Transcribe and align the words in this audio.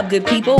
up, 0.00 0.08
good 0.08 0.26
people? 0.26 0.56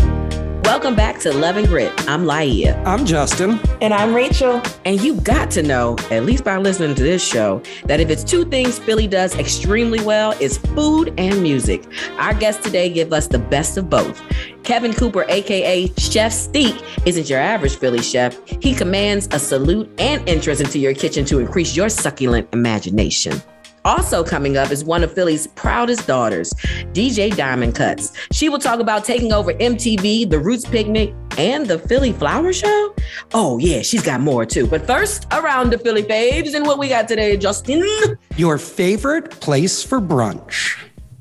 Welcome 0.64 0.94
back 0.94 1.18
to 1.20 1.32
Love 1.32 1.56
and 1.56 1.66
Grit. 1.66 1.90
I'm 2.06 2.24
Laia. 2.24 2.76
I'm 2.84 3.06
Justin. 3.06 3.58
And 3.80 3.94
I'm 3.94 4.14
Rachel. 4.14 4.60
And 4.84 5.00
you 5.00 5.18
got 5.22 5.50
to 5.52 5.62
know, 5.62 5.96
at 6.10 6.26
least 6.26 6.44
by 6.44 6.58
listening 6.58 6.94
to 6.94 7.02
this 7.02 7.26
show, 7.26 7.62
that 7.86 8.00
if 8.00 8.10
it's 8.10 8.22
two 8.22 8.44
things 8.44 8.78
Philly 8.78 9.06
does 9.06 9.34
extremely 9.36 10.04
well, 10.04 10.34
it's 10.40 10.58
food 10.58 11.14
and 11.16 11.42
music. 11.42 11.84
Our 12.18 12.34
guests 12.34 12.62
today 12.62 12.90
give 12.90 13.14
us 13.14 13.28
the 13.28 13.38
best 13.38 13.78
of 13.78 13.88
both. 13.88 14.20
Kevin 14.62 14.92
Cooper, 14.92 15.24
aka 15.30 15.90
Chef 15.96 16.32
Steak, 16.34 16.78
isn't 17.06 17.30
your 17.30 17.40
average 17.40 17.76
Philly 17.76 18.02
chef. 18.02 18.38
He 18.46 18.74
commands 18.74 19.26
a 19.32 19.38
salute 19.38 19.90
and 19.98 20.28
interest 20.28 20.60
into 20.60 20.78
your 20.78 20.92
kitchen 20.92 21.24
to 21.24 21.38
increase 21.38 21.74
your 21.74 21.88
succulent 21.88 22.46
imagination. 22.52 23.40
Also 23.84 24.22
coming 24.22 24.56
up 24.56 24.70
is 24.70 24.84
one 24.84 25.02
of 25.02 25.12
Philly's 25.12 25.46
proudest 25.46 26.06
daughters, 26.06 26.52
DJ 26.92 27.34
Diamond 27.34 27.74
Kuts. 27.74 28.14
She 28.32 28.48
will 28.48 28.58
talk 28.58 28.78
about 28.80 29.04
taking 29.04 29.32
over 29.32 29.54
MTV, 29.54 30.28
the 30.28 30.38
Roots 30.38 30.66
Picnic, 30.66 31.14
and 31.38 31.66
the 31.66 31.78
Philly 31.78 32.12
Flower 32.12 32.52
Show. 32.52 32.94
Oh 33.32 33.58
yeah, 33.58 33.80
she's 33.82 34.02
got 34.02 34.20
more 34.20 34.44
too. 34.44 34.66
But 34.66 34.86
first, 34.86 35.26
around 35.32 35.70
the 35.70 35.78
Philly 35.78 36.02
faves 36.02 36.54
and 36.54 36.66
what 36.66 36.78
we 36.78 36.88
got 36.88 37.08
today, 37.08 37.36
Justin. 37.36 37.82
Your 38.36 38.58
favorite 38.58 39.30
place 39.40 39.82
for 39.82 40.00
brunch? 40.00 40.76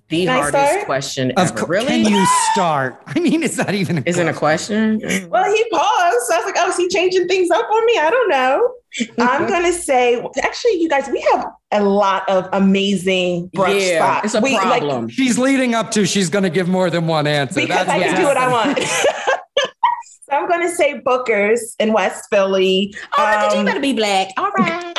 The 0.09 0.25
Can 0.25 0.29
I 0.35 0.37
hardest 0.41 0.71
start? 0.71 0.85
question 0.87 1.31
Of 1.37 1.49
ever. 1.51 1.57
co- 1.59 1.65
really? 1.67 2.03
Can 2.03 2.11
you 2.11 2.25
start? 2.51 3.01
I 3.07 3.19
mean, 3.19 3.43
it's 3.43 3.57
not 3.57 3.73
even 3.75 3.99
a 3.99 4.03
Isn't 4.07 4.27
a 4.27 4.33
question? 4.33 4.99
Well, 5.29 5.53
he 5.53 5.69
paused. 5.69 6.17
So 6.27 6.33
I 6.33 6.37
was 6.37 6.45
like, 6.45 6.55
oh, 6.57 6.69
is 6.69 6.77
he 6.77 6.87
changing 6.89 7.27
things 7.27 7.51
up 7.51 7.69
on 7.69 7.85
me? 7.85 7.99
I 7.99 8.09
don't 8.09 8.29
know. 8.29 8.73
I'm 9.19 9.47
going 9.47 9.65
to 9.65 9.73
say, 9.73 10.23
actually, 10.41 10.81
you 10.81 10.89
guys, 10.89 11.07
we 11.09 11.21
have 11.31 11.45
a 11.71 11.83
lot 11.83 12.27
of 12.29 12.47
amazing 12.53 13.49
brunch 13.49 13.79
yeah, 13.87 13.97
spots. 13.97 14.25
it's 14.25 14.35
a 14.35 14.41
we, 14.41 14.55
like, 14.55 14.81
problem. 14.81 15.09
She's 15.09 15.37
leading 15.37 15.75
up 15.75 15.91
to 15.91 16.05
she's 16.05 16.29
going 16.29 16.43
to 16.43 16.49
give 16.49 16.67
more 16.67 16.89
than 16.89 17.07
one 17.07 17.27
answer. 17.27 17.61
because 17.61 17.85
That's 17.85 17.89
I 17.89 17.97
what's 17.97 18.13
can 18.13 18.21
do 18.21 18.27
what 18.27 18.37
I 18.37 18.47
want. 18.51 18.79
so 18.83 20.31
I'm 20.31 20.47
going 20.47 20.61
to 20.61 20.73
say 20.73 20.99
Booker's 20.99 21.75
in 21.79 21.93
West 21.93 22.25
Philly. 22.31 22.93
oh, 23.17 23.21
look 23.21 23.29
at 23.29 23.53
you 23.53 23.59
Um, 23.59 23.65
better 23.65 23.79
be 23.79 23.93
black. 23.93 24.29
All 24.37 24.51
right. 24.57 24.95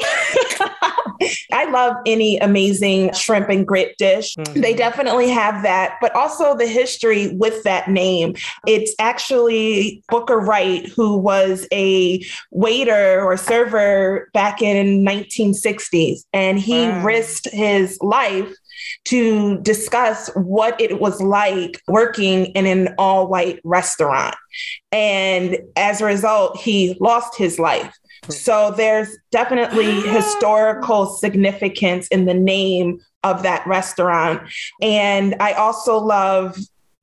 I 1.52 1.70
love 1.70 1.96
any 2.06 2.38
amazing 2.38 3.12
shrimp 3.12 3.48
and 3.48 3.66
grit 3.66 3.96
dish. 3.98 4.34
Mhm. 4.36 4.62
They 4.62 4.74
definitely 4.74 5.28
have 5.28 5.62
that, 5.62 5.96
but 6.00 6.14
also 6.14 6.56
the 6.56 6.66
history 6.66 7.34
with 7.36 7.62
that 7.64 7.88
name. 7.88 8.34
It's 8.66 8.94
actually 8.98 10.02
Booker 10.08 10.38
Wright, 10.38 10.86
who 10.88 11.16
was 11.18 11.66
a 11.72 12.24
waiter 12.50 13.22
or 13.22 13.36
server 13.36 14.28
back 14.32 14.62
in 14.62 15.02
1960s, 15.04 16.24
and 16.32 16.58
he 16.58 16.88
Wow. 16.88 17.02
risked 17.04 17.48
his 17.50 17.98
life 18.00 18.52
to 19.06 19.58
discuss 19.62 20.30
what 20.34 20.80
it 20.80 21.00
was 21.00 21.20
like 21.20 21.80
working 21.88 22.46
in 22.46 22.66
an 22.66 22.94
all 22.98 23.26
white 23.26 23.60
restaurant. 23.64 24.36
And 24.92 25.58
as 25.76 26.00
a 26.00 26.04
result, 26.04 26.58
he 26.58 26.96
lost 27.00 27.36
his 27.36 27.58
life. 27.58 27.92
So 28.30 28.72
there's 28.76 29.16
definitely 29.30 30.00
historical 30.10 31.06
significance 31.06 32.08
in 32.08 32.26
the 32.26 32.34
name 32.34 33.00
of 33.24 33.42
that 33.42 33.66
restaurant. 33.66 34.42
And 34.80 35.34
I 35.40 35.52
also 35.52 35.98
love 35.98 36.58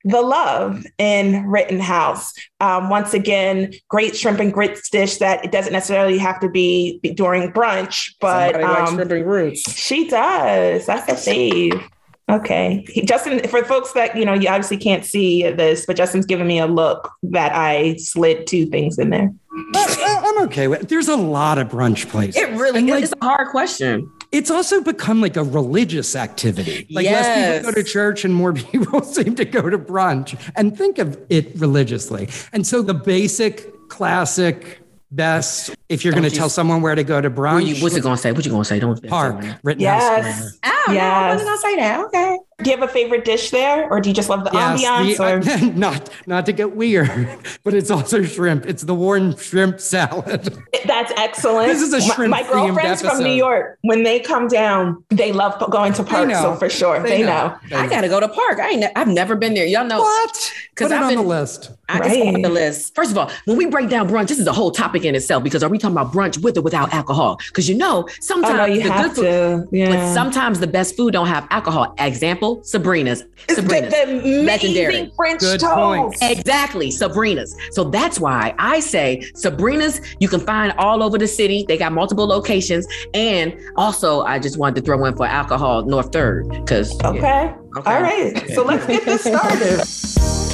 the 0.06 0.22
love 0.22 0.86
in 1.00 1.48
Rittenhouse. 1.48 2.32
Um, 2.60 2.90
once 2.90 3.14
again, 3.16 3.74
great 3.90 4.16
shrimp 4.16 4.40
and 4.40 4.54
grits 4.54 4.90
dish 4.90 5.18
that 5.18 5.44
it 5.44 5.52
doesn't 5.52 5.74
necessarily 5.74 6.20
have 6.20 6.40
to 6.42 6.50
be, 6.50 7.00
be 7.02 7.12
during 7.12 7.52
brunch, 7.52 8.14
but 8.22 8.62
um, 8.64 8.98
roots. 8.98 9.70
she 9.74 10.08
does. 10.08 10.86
That's 10.86 11.28
a 11.28 11.32
fave. 11.32 11.90
Okay. 12.30 12.84
He, 12.90 13.04
Justin, 13.04 13.48
for 13.48 13.64
folks 13.64 13.92
that, 13.94 14.18
you 14.18 14.26
know, 14.26 14.34
you 14.34 14.48
obviously 14.50 14.78
can't 14.78 15.06
see 15.06 15.44
this, 15.52 15.86
but 15.86 15.96
Justin's 15.96 16.26
giving 16.26 16.48
me 16.48 16.58
a 16.60 16.66
look 16.66 17.12
that 17.24 17.52
I 17.54 17.96
slid 17.98 18.48
two 18.48 18.66
things 18.66 18.98
in 18.98 19.12
there. 19.12 19.32
I- 19.76 19.96
I- 20.00 20.22
I'm 20.28 20.44
okay 20.48 20.68
with. 20.68 20.90
There's 20.90 21.08
a 21.08 21.16
lot 21.16 21.60
of 21.60 21.68
brunch 21.70 22.10
places. 22.10 22.42
It 22.42 22.50
really 22.52 22.80
And, 22.80 22.90
is. 22.90 23.12
like, 23.12 23.22
a 23.22 23.26
hard 23.26 23.50
question. 23.50 24.10
it's 24.32 24.50
also 24.50 24.82
become 24.82 25.22
like 25.22 25.38
a 25.38 25.44
religious 25.44 26.16
activity. 26.16 26.88
Like 26.90 27.06
less 27.06 27.60
people 27.62 27.72
go 27.72 27.76
to 27.76 27.84
church 27.84 28.26
and 28.26 28.34
more 28.34 28.54
people 28.72 29.04
seem 29.04 29.36
to 29.36 29.46
go 29.46 29.70
to 29.70 29.78
brunch 29.78 30.36
and 30.56 30.76
think 30.76 30.98
of 30.98 31.18
it 31.30 31.52
religiously. 31.58 32.28
And 32.52 32.66
so 32.66 32.82
the 32.82 32.96
basic, 32.96 33.88
classic, 33.88 34.80
best, 35.12 35.76
if 35.90 36.04
you're 36.04 36.14
going 36.14 36.24
to 36.24 36.30
you- 36.30 36.36
tell 36.36 36.50
someone 36.50 36.82
where 36.82 36.96
to 36.96 37.04
go 37.04 37.22
to 37.22 37.30
What 37.30 37.38
brunch, 37.38 37.76
you, 37.76 37.82
what's 37.84 37.96
it 37.96 38.02
gonna 38.02 38.18
say? 38.18 38.32
What 38.32 38.46
you 38.46 38.52
gonna 38.52 38.66
say? 38.66 38.80
Don't 38.80 39.02
Parc, 39.08 39.36
Rittenhouse 39.64 39.80
Yes. 39.80 40.36
Square. 40.38 40.52
Oh, 40.88 40.92
no, 40.92 40.94
I 40.94 40.94
Yes. 40.94 41.32
wasn't 41.34 41.48
gonna 41.50 41.62
say 41.62 41.76
that. 41.78 42.00
Okay. 42.06 42.38
Do 42.64 42.70
you 42.70 42.78
have 42.78 42.88
a 42.90 42.92
favorite 42.92 43.26
dish 43.26 43.50
there, 43.50 43.90
or 43.92 44.00
do 44.00 44.08
you 44.10 44.16
just 44.16 44.30
love 44.30 44.46
the 44.46 44.52
Yes, 44.54 44.82
ambiance? 44.82 45.18
the- 45.18 45.70
or? 45.70 45.74
not 45.76 46.10
not 46.26 46.46
to 46.46 46.54
get 46.54 46.76
weird, 46.76 47.28
but 47.64 47.74
it's 47.74 47.92
also 47.92 48.24
shrimp. 48.24 48.66
It's 48.66 48.84
the 48.84 48.96
warm 48.96 49.36
shrimp 49.38 49.80
salad. 49.82 50.58
That's 50.86 51.12
excellent. 51.18 51.68
This 51.68 51.82
is 51.82 51.92
a 51.94 52.00
My- 52.00 52.14
shrimp 52.14 52.32
My, 52.32 52.44
girlfriends 52.44 53.02
from. 53.02 53.22
New 53.24 53.32
York, 53.32 53.78
when 53.82 54.04
they 54.04 54.20
come 54.20 54.48
down, 54.48 55.04
they 55.10 55.32
love 55.34 55.62
going 55.70 55.92
to 55.94 56.04
Parc. 56.04 56.32
So 56.32 56.56
for 56.56 56.70
sure, 56.70 57.02
they, 57.04 57.24
know. 57.24 57.56
They 57.70 57.76
I 57.76 57.88
gotta 57.88 58.08
go 58.08 58.20
to 58.22 58.28
Parc. 58.30 58.60
I 58.60 58.70
ain't, 58.70 58.86
I've 58.96 59.08
never 59.10 59.36
been 59.36 59.54
there. 59.54 59.66
Y'all 59.66 59.86
know. 59.86 60.00
What? 60.00 60.32
'Cause 60.76 60.90
Put 60.90 60.92
it 60.92 61.00
I've 61.02 61.08
on 61.10 61.16
the 61.16 61.22
list. 61.24 61.72
I, 61.90 61.98
it's 62.00 62.18
on 62.28 62.34
Right. 62.36 62.44
the 62.44 62.50
list. 62.50 62.96
First 62.96 63.12
of 63.12 63.18
all, 63.18 63.32
when 63.46 63.58
we 63.58 63.66
break 63.68 63.90
down 63.90 64.10
brunch, 64.10 64.28
this 64.28 64.40
is 64.40 64.48
a 64.48 64.54
whole 64.54 64.72
topic 64.72 65.06
in 65.06 65.14
itself 65.16 65.44
because 65.44 65.64
are 65.64 65.70
we 65.70 65.78
talking 65.78 65.96
about 65.98 66.12
brunch 66.14 66.42
with 66.42 66.58
or 66.58 66.62
without 66.62 66.94
alcohol? 66.94 67.38
Because 67.48 67.70
you 67.70 67.76
know, 67.76 68.04
Oh 68.08 68.12
sometimes 68.20 68.58
no, 68.58 68.66
you 68.66 68.82
the 68.84 68.92
have 68.92 69.06
good 69.14 69.16
food, 69.16 69.70
to. 69.72 69.78
Yeah. 69.78 69.90
but 69.90 70.14
sometimes 70.14 70.60
the 70.60 70.68
best 70.68 70.98
food 70.98 71.14
don't 71.14 71.28
have 71.28 71.48
alcohol. 71.52 71.94
Example, 72.00 72.64
Sabrina's. 72.64 73.24
It's 73.48 73.56
the, 73.56 73.62
Sabrina's. 73.62 73.92
the 73.94 74.04
amazing 74.04 74.46
Legendary. 74.46 75.12
French 75.16 75.40
Good 75.42 75.60
toast. 75.60 75.74
point. 75.76 76.16
Exactly, 76.38 76.92
Sabrina's. 76.92 77.56
So 77.72 77.84
that's 77.86 78.20
why 78.20 78.54
I 78.58 78.80
say 78.80 79.22
Sabrina's 79.36 80.02
you 80.20 80.28
can 80.28 80.40
find 80.40 80.74
all 80.78 81.04
over 81.04 81.18
the 81.18 81.28
city. 81.28 81.66
They 81.68 81.78
got 81.78 81.92
multiple 81.92 82.26
locations. 82.28 82.88
And 83.14 83.54
also, 83.76 84.22
I 84.22 84.40
just 84.40 84.58
wanted 84.58 84.76
to 84.76 84.82
throw 84.82 85.04
in 85.06 85.16
for 85.16 85.26
alcohol 85.26 85.84
North 85.86 86.12
Third 86.12 86.50
because 86.50 87.00
Okay. 87.04 87.54
All 87.86 88.02
right. 88.02 88.50
So 88.54 88.64
let's 88.64 88.86
get 88.88 89.04
this 89.06 89.22
started. 89.24 90.42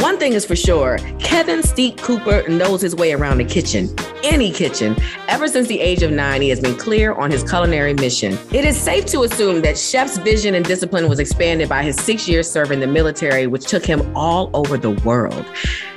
One 0.00 0.18
thing 0.18 0.34
is 0.34 0.44
for 0.44 0.54
sure, 0.54 0.98
Kevin 1.18 1.62
Steak 1.62 1.96
Cooper 1.96 2.46
knows 2.48 2.82
his 2.82 2.94
way 2.94 3.12
around 3.12 3.38
the 3.38 3.44
kitchen. 3.44 3.88
Any 4.22 4.50
kitchen. 4.52 4.94
Ever 5.26 5.48
since 5.48 5.68
the 5.68 5.80
age 5.80 6.02
of 6.02 6.10
nine, 6.10 6.42
he 6.42 6.50
has 6.50 6.60
been 6.60 6.76
clear 6.76 7.12
on 7.12 7.30
his 7.30 7.42
culinary 7.42 7.94
mission. 7.94 8.38
It 8.52 8.64
is 8.64 8.76
safe 8.76 9.06
to 9.06 9.22
assume 9.22 9.62
that 9.62 9.78
Chef's 9.78 10.18
vision 10.18 10.54
and 10.54 10.64
discipline 10.64 11.08
was 11.08 11.18
expanded 11.18 11.68
by 11.68 11.82
his 11.82 11.96
six 11.96 12.28
years 12.28 12.50
serving 12.50 12.80
the 12.80 12.86
military, 12.86 13.46
which 13.46 13.64
took 13.64 13.86
him 13.86 14.14
all 14.14 14.50
over 14.52 14.76
the 14.76 14.90
world. 14.90 15.46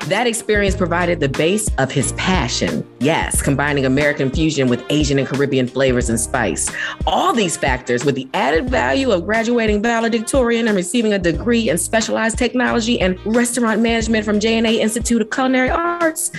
That 0.07 0.25
experience 0.25 0.75
provided 0.75 1.19
the 1.19 1.29
base 1.29 1.69
of 1.77 1.91
his 1.91 2.13
passion. 2.13 2.87
Yes, 2.99 3.41
combining 3.41 3.85
American 3.85 4.31
fusion 4.31 4.67
with 4.67 4.83
Asian 4.89 5.19
and 5.19 5.27
Caribbean 5.27 5.67
flavors 5.67 6.09
and 6.09 6.19
spice. 6.19 6.71
All 7.05 7.31
these 7.31 7.55
factors, 7.55 8.03
with 8.03 8.15
the 8.15 8.27
added 8.33 8.69
value 8.69 9.11
of 9.11 9.25
graduating 9.25 9.83
valedictorian 9.83 10.67
and 10.67 10.75
receiving 10.75 11.13
a 11.13 11.19
degree 11.19 11.69
in 11.69 11.77
specialized 11.77 12.37
technology 12.37 12.99
and 12.99 13.23
restaurant 13.25 13.81
management 13.81 14.25
from 14.25 14.39
J&A 14.39 14.81
Institute 14.81 15.21
of 15.21 15.29
Culinary 15.29 15.69
Arts, 15.69 16.31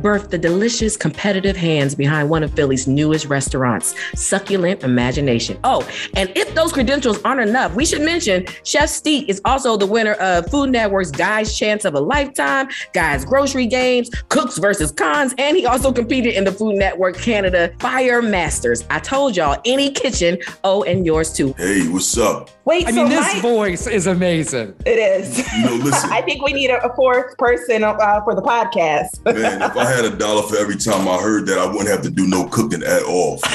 birthed 0.00 0.30
the 0.30 0.38
delicious, 0.38 0.96
competitive 0.96 1.56
hands 1.56 1.94
behind 1.94 2.28
one 2.28 2.42
of 2.42 2.52
Philly's 2.54 2.88
newest 2.88 3.26
restaurants, 3.26 3.94
Succulent 4.16 4.82
Imagination. 4.82 5.58
Oh, 5.62 5.88
and 6.16 6.30
if 6.34 6.52
those 6.54 6.72
credentials 6.72 7.22
aren't 7.22 7.48
enough, 7.48 7.74
we 7.74 7.84
should 7.84 8.02
mention 8.02 8.46
Chef 8.64 8.88
Steak 8.88 9.28
is 9.28 9.40
also 9.44 9.76
the 9.76 9.86
winner 9.86 10.14
of 10.14 10.50
Food 10.50 10.70
Network's 10.70 11.10
Guy's 11.10 11.56
Chance 11.56 11.84
of 11.84 11.94
a 11.94 12.00
Lifetime, 12.00 12.68
Guy's 13.02 13.24
Grocery 13.24 13.66
Games, 13.66 14.10
Cooks 14.28 14.58
versus 14.58 14.92
Cons, 14.92 15.34
and 15.36 15.56
he 15.56 15.66
also 15.66 15.92
competed 15.92 16.34
in 16.34 16.44
the 16.44 16.52
Food 16.52 16.76
Network 16.76 17.18
Canada 17.18 17.74
Fire 17.80 18.22
Masters. 18.22 18.84
I 18.90 19.00
told 19.00 19.36
y'all, 19.36 19.60
any 19.64 19.90
kitchen, 19.90 20.38
oh, 20.62 20.84
and 20.84 21.04
yours 21.04 21.32
too. 21.32 21.52
Hey, 21.58 21.88
what's 21.88 22.16
up? 22.16 22.50
Wait, 22.64 22.86
I 22.86 22.92
so 22.92 23.02
mean, 23.02 23.08
this 23.08 23.34
my, 23.34 23.40
voice 23.40 23.88
is 23.88 24.06
amazing. 24.06 24.72
it 24.86 24.90
is. 24.90 25.38
You 25.52 25.64
know, 25.64 25.84
listen, 25.84 26.10
I 26.12 26.22
think 26.22 26.44
we 26.44 26.52
need 26.52 26.70
a, 26.70 26.80
a 26.86 26.94
fourth 26.94 27.36
person 27.38 27.82
uh, 27.82 28.22
for 28.22 28.36
the 28.36 28.42
podcast. 28.42 29.24
man, 29.24 29.62
if 29.62 29.76
I 29.76 29.84
had 29.84 30.04
a 30.04 30.16
dollar 30.16 30.42
for 30.42 30.56
every 30.58 30.76
time 30.76 31.08
I 31.08 31.16
heard 31.18 31.46
that, 31.46 31.58
I 31.58 31.66
wouldn't 31.66 31.88
have 31.88 32.02
to 32.02 32.10
do 32.10 32.28
no 32.28 32.46
cooking 32.46 32.84
at 32.84 33.02
all. 33.02 33.38
For. 33.38 33.48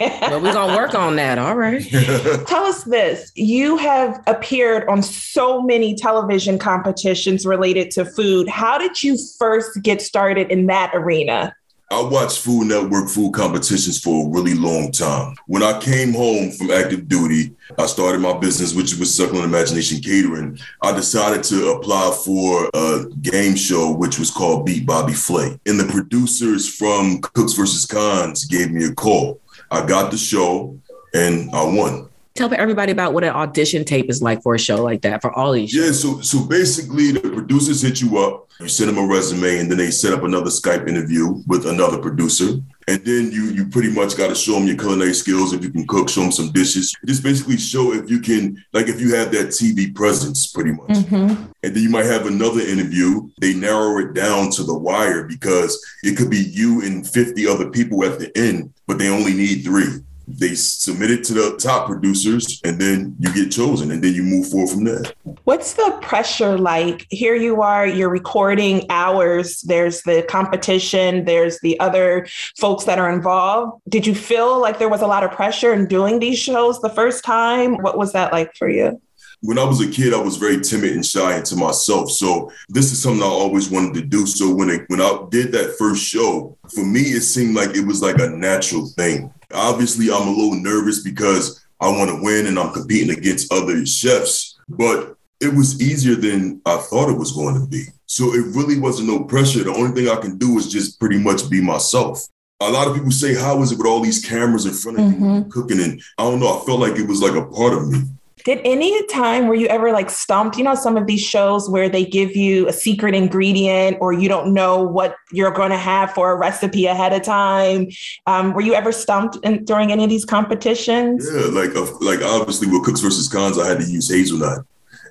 Well, 0.30 0.40
we're 0.40 0.52
gonna 0.52 0.76
work 0.76 0.94
on 0.94 1.16
that. 1.16 1.38
All 1.38 1.56
right. 1.56 1.82
Tell 2.46 2.64
us 2.64 2.84
this. 2.84 3.32
You 3.34 3.76
have 3.78 4.22
appeared 4.26 4.86
on 4.88 5.02
so 5.02 5.60
many 5.60 5.94
television 5.94 6.58
competitions 6.58 7.44
related 7.44 7.90
to 7.92 8.04
food. 8.04 8.48
How 8.48 8.78
did 8.80 9.02
you 9.02 9.16
first 9.38 9.82
get 9.82 10.00
started 10.02 10.50
in 10.50 10.66
that 10.66 10.92
arena? 10.94 11.54
I 11.92 12.00
watched 12.02 12.38
Food 12.42 12.68
Network 12.68 13.08
food 13.08 13.34
competitions 13.34 14.00
for 14.00 14.24
a 14.24 14.30
really 14.30 14.54
long 14.54 14.92
time. 14.92 15.34
When 15.48 15.64
I 15.64 15.80
came 15.80 16.12
home 16.12 16.52
from 16.52 16.70
active 16.70 17.08
duty, 17.08 17.52
I 17.78 17.86
started 17.86 18.20
my 18.20 18.38
business, 18.38 18.74
which 18.74 18.94
was 18.94 19.12
Succulent 19.12 19.46
Imagination 19.46 20.00
Catering. 20.00 20.56
I 20.82 20.92
decided 20.92 21.42
to 21.44 21.72
apply 21.72 22.16
for 22.24 22.70
a 22.74 23.06
game 23.22 23.56
show, 23.56 23.90
which 23.90 24.20
was 24.20 24.30
called 24.30 24.66
Beat 24.66 24.86
Bobby 24.86 25.14
Flay. 25.14 25.58
And 25.66 25.80
the 25.80 25.86
producers 25.86 26.72
from 26.72 27.20
Cooks 27.22 27.54
versus 27.54 27.86
Cons 27.86 28.44
gave 28.44 28.70
me 28.70 28.84
a 28.84 28.94
call. 28.94 29.40
I 29.72 29.84
got 29.84 30.12
the 30.12 30.16
show 30.16 30.78
and 31.12 31.50
I 31.50 31.64
won. 31.64 32.09
Tell 32.40 32.54
everybody 32.54 32.90
about 32.90 33.12
what 33.12 33.22
an 33.22 33.34
audition 33.34 33.84
tape 33.84 34.08
is 34.08 34.22
like 34.22 34.42
for 34.42 34.54
a 34.54 34.58
show 34.58 34.82
like 34.82 35.02
that 35.02 35.20
for 35.20 35.30
all 35.30 35.52
these. 35.52 35.72
Shows. 35.72 35.84
Yeah, 35.84 35.92
so 35.92 36.20
so 36.22 36.46
basically, 36.46 37.12
the 37.12 37.20
producers 37.20 37.82
hit 37.82 38.00
you 38.00 38.16
up. 38.16 38.48
You 38.58 38.66
send 38.66 38.88
them 38.88 38.96
a 38.96 39.06
resume, 39.06 39.58
and 39.58 39.70
then 39.70 39.76
they 39.76 39.90
set 39.90 40.14
up 40.14 40.22
another 40.22 40.48
Skype 40.48 40.88
interview 40.88 41.42
with 41.46 41.66
another 41.66 41.98
producer. 41.98 42.54
And 42.88 43.04
then 43.04 43.30
you 43.30 43.50
you 43.50 43.66
pretty 43.66 43.90
much 43.90 44.16
got 44.16 44.28
to 44.28 44.34
show 44.34 44.54
them 44.54 44.66
your 44.66 44.78
culinary 44.78 45.12
skills. 45.12 45.52
If 45.52 45.62
you 45.62 45.70
can 45.70 45.86
cook, 45.86 46.08
show 46.08 46.22
them 46.22 46.32
some 46.32 46.50
dishes. 46.52 46.96
Just 47.04 47.22
basically 47.22 47.58
show 47.58 47.92
if 47.92 48.08
you 48.08 48.20
can, 48.20 48.56
like 48.72 48.88
if 48.88 49.02
you 49.02 49.14
have 49.16 49.30
that 49.32 49.48
TV 49.48 49.94
presence, 49.94 50.46
pretty 50.46 50.72
much. 50.72 50.88
Mm-hmm. 50.88 51.44
And 51.62 51.76
then 51.76 51.82
you 51.82 51.90
might 51.90 52.06
have 52.06 52.24
another 52.24 52.62
interview. 52.62 53.28
They 53.38 53.52
narrow 53.52 53.98
it 53.98 54.14
down 54.14 54.50
to 54.52 54.62
the 54.62 54.78
wire 54.78 55.24
because 55.24 55.78
it 56.02 56.16
could 56.16 56.30
be 56.30 56.38
you 56.38 56.80
and 56.80 57.06
50 57.06 57.46
other 57.46 57.68
people 57.68 58.02
at 58.02 58.18
the 58.18 58.32
end, 58.34 58.72
but 58.86 58.96
they 58.98 59.10
only 59.10 59.34
need 59.34 59.62
three 59.62 60.00
they 60.38 60.54
submit 60.54 61.10
it 61.10 61.24
to 61.24 61.34
the 61.34 61.56
top 61.56 61.86
producers 61.86 62.60
and 62.64 62.80
then 62.80 63.16
you 63.18 63.32
get 63.32 63.50
chosen 63.50 63.90
and 63.90 64.02
then 64.02 64.14
you 64.14 64.22
move 64.22 64.48
forward 64.48 64.70
from 64.70 64.84
there. 64.84 65.02
What's 65.44 65.74
the 65.74 65.98
pressure 66.02 66.56
like? 66.58 67.06
Here 67.10 67.34
you 67.34 67.62
are, 67.62 67.86
you're 67.86 68.08
recording 68.08 68.86
hours, 68.90 69.60
there's 69.62 70.02
the 70.02 70.22
competition, 70.28 71.24
there's 71.24 71.60
the 71.60 71.78
other 71.80 72.26
folks 72.58 72.84
that 72.84 72.98
are 72.98 73.10
involved. 73.10 73.80
Did 73.88 74.06
you 74.06 74.14
feel 74.14 74.60
like 74.60 74.78
there 74.78 74.88
was 74.88 75.02
a 75.02 75.06
lot 75.06 75.24
of 75.24 75.32
pressure 75.32 75.72
in 75.72 75.86
doing 75.86 76.18
these 76.18 76.38
shows 76.38 76.80
the 76.80 76.90
first 76.90 77.24
time? 77.24 77.76
What 77.78 77.98
was 77.98 78.12
that 78.12 78.32
like 78.32 78.54
for 78.56 78.68
you? 78.68 79.00
when 79.42 79.58
I 79.58 79.64
was 79.64 79.80
a 79.80 79.90
kid, 79.90 80.12
I 80.12 80.20
was 80.20 80.36
very 80.36 80.60
timid 80.60 80.92
and 80.92 81.04
shy 81.04 81.36
into 81.36 81.56
myself. 81.56 82.10
So 82.10 82.52
this 82.68 82.92
is 82.92 83.02
something 83.02 83.22
I 83.22 83.26
always 83.26 83.70
wanted 83.70 83.94
to 83.94 84.02
do. 84.02 84.26
So 84.26 84.54
when 84.54 84.68
it, 84.68 84.84
when 84.88 85.00
I 85.00 85.24
did 85.30 85.52
that 85.52 85.76
first 85.78 86.04
show, 86.04 86.58
for 86.74 86.84
me, 86.84 87.00
it 87.00 87.22
seemed 87.22 87.54
like 87.54 87.74
it 87.74 87.86
was 87.86 88.02
like 88.02 88.18
a 88.18 88.28
natural 88.28 88.86
thing. 88.86 89.32
Obviously, 89.52 90.10
I'm 90.10 90.28
a 90.28 90.30
little 90.30 90.54
nervous 90.54 91.02
because 91.02 91.64
I 91.80 91.88
want 91.88 92.10
to 92.10 92.22
win 92.22 92.46
and 92.46 92.58
I'm 92.58 92.72
competing 92.72 93.16
against 93.16 93.52
other 93.52 93.84
chefs, 93.86 94.58
but 94.68 95.16
it 95.40 95.54
was 95.54 95.80
easier 95.80 96.14
than 96.14 96.60
I 96.66 96.76
thought 96.76 97.08
it 97.08 97.18
was 97.18 97.32
going 97.32 97.58
to 97.58 97.66
be. 97.66 97.84
So 98.06 98.34
it 98.34 98.54
really 98.54 98.78
wasn't 98.78 99.08
no 99.08 99.24
pressure. 99.24 99.64
The 99.64 99.72
only 99.72 99.92
thing 99.92 100.10
I 100.10 100.20
can 100.20 100.36
do 100.36 100.58
is 100.58 100.70
just 100.70 101.00
pretty 101.00 101.18
much 101.18 101.48
be 101.48 101.60
myself. 101.60 102.26
A 102.60 102.70
lot 102.70 102.88
of 102.88 102.94
people 102.94 103.10
say, 103.10 103.34
How 103.34 103.62
is 103.62 103.72
it 103.72 103.78
with 103.78 103.86
all 103.86 104.00
these 104.00 104.24
cameras 104.24 104.66
in 104.66 104.74
front 104.74 104.98
of 104.98 105.04
mm-hmm. 105.04 105.34
you 105.36 105.44
cooking? 105.44 105.80
And 105.80 106.02
I 106.18 106.24
don't 106.24 106.40
know, 106.40 106.60
I 106.60 106.64
felt 106.66 106.80
like 106.80 106.98
it 106.98 107.08
was 107.08 107.22
like 107.22 107.34
a 107.34 107.46
part 107.46 107.72
of 107.72 107.88
me. 107.88 108.02
Did 108.44 108.60
any 108.64 109.06
time 109.06 109.46
were 109.46 109.54
you 109.54 109.66
ever 109.66 109.92
like 109.92 110.10
stumped? 110.10 110.56
You 110.56 110.64
know, 110.64 110.74
some 110.74 110.96
of 110.96 111.06
these 111.06 111.22
shows 111.22 111.68
where 111.68 111.88
they 111.88 112.04
give 112.04 112.36
you 112.36 112.68
a 112.68 112.72
secret 112.72 113.14
ingredient 113.14 113.98
or 114.00 114.12
you 114.12 114.28
don't 114.28 114.52
know 114.52 114.82
what 114.82 115.16
you're 115.32 115.50
going 115.50 115.70
to 115.70 115.78
have 115.78 116.12
for 116.12 116.32
a 116.32 116.36
recipe 116.36 116.86
ahead 116.86 117.12
of 117.12 117.22
time. 117.22 117.88
Um, 118.26 118.52
were 118.52 118.62
you 118.62 118.74
ever 118.74 118.92
stumped 118.92 119.36
in, 119.44 119.64
during 119.64 119.92
any 119.92 120.04
of 120.04 120.10
these 120.10 120.24
competitions? 120.24 121.28
Yeah, 121.32 121.46
like 121.46 121.74
uh, 121.74 121.86
like 122.00 122.22
obviously 122.22 122.68
with 122.68 122.84
Cooks 122.84 123.00
versus 123.00 123.28
Cons, 123.28 123.58
I 123.58 123.68
had 123.68 123.80
to 123.80 123.86
use 123.86 124.08
hazelnut 124.08 124.64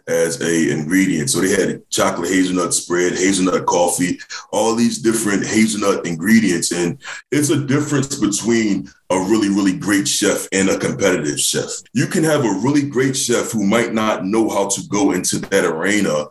as 0.10 0.42
a 0.42 0.72
ingredient. 0.72 1.30
So 1.30 1.40
they 1.40 1.50
had 1.50 1.90
chocolate 1.90 2.30
hazelnut 2.30 2.74
spread, 2.74 3.14
hazelnut 3.14 3.66
coffee, 3.66 4.20
all 4.52 4.76
these 4.76 4.98
different 4.98 5.46
hazelnut 5.46 6.06
ingredients. 6.06 6.72
And 6.72 6.98
it's 7.32 7.50
a 7.50 7.66
difference 7.66 8.16
between 8.16 8.90
a 9.10 9.18
really, 9.18 9.50
really 9.50 9.78
great 9.78 10.08
chef 10.08 10.48
and 10.52 10.70
a 10.70 10.78
competitive 10.78 11.40
chef. 11.40 11.70
You 11.94 12.08
can 12.08 12.24
have 12.24 12.44
a 12.44 12.60
really 12.64 12.88
great 12.88 13.16
chef 13.16 13.52
who 13.52 13.66
might 13.66 13.94
not 13.94 14.26
know 14.26 14.50
how 14.50 14.68
to 14.68 14.82
go 14.90 15.12
into 15.12 15.40
that 15.40 15.66
arena 15.66 16.26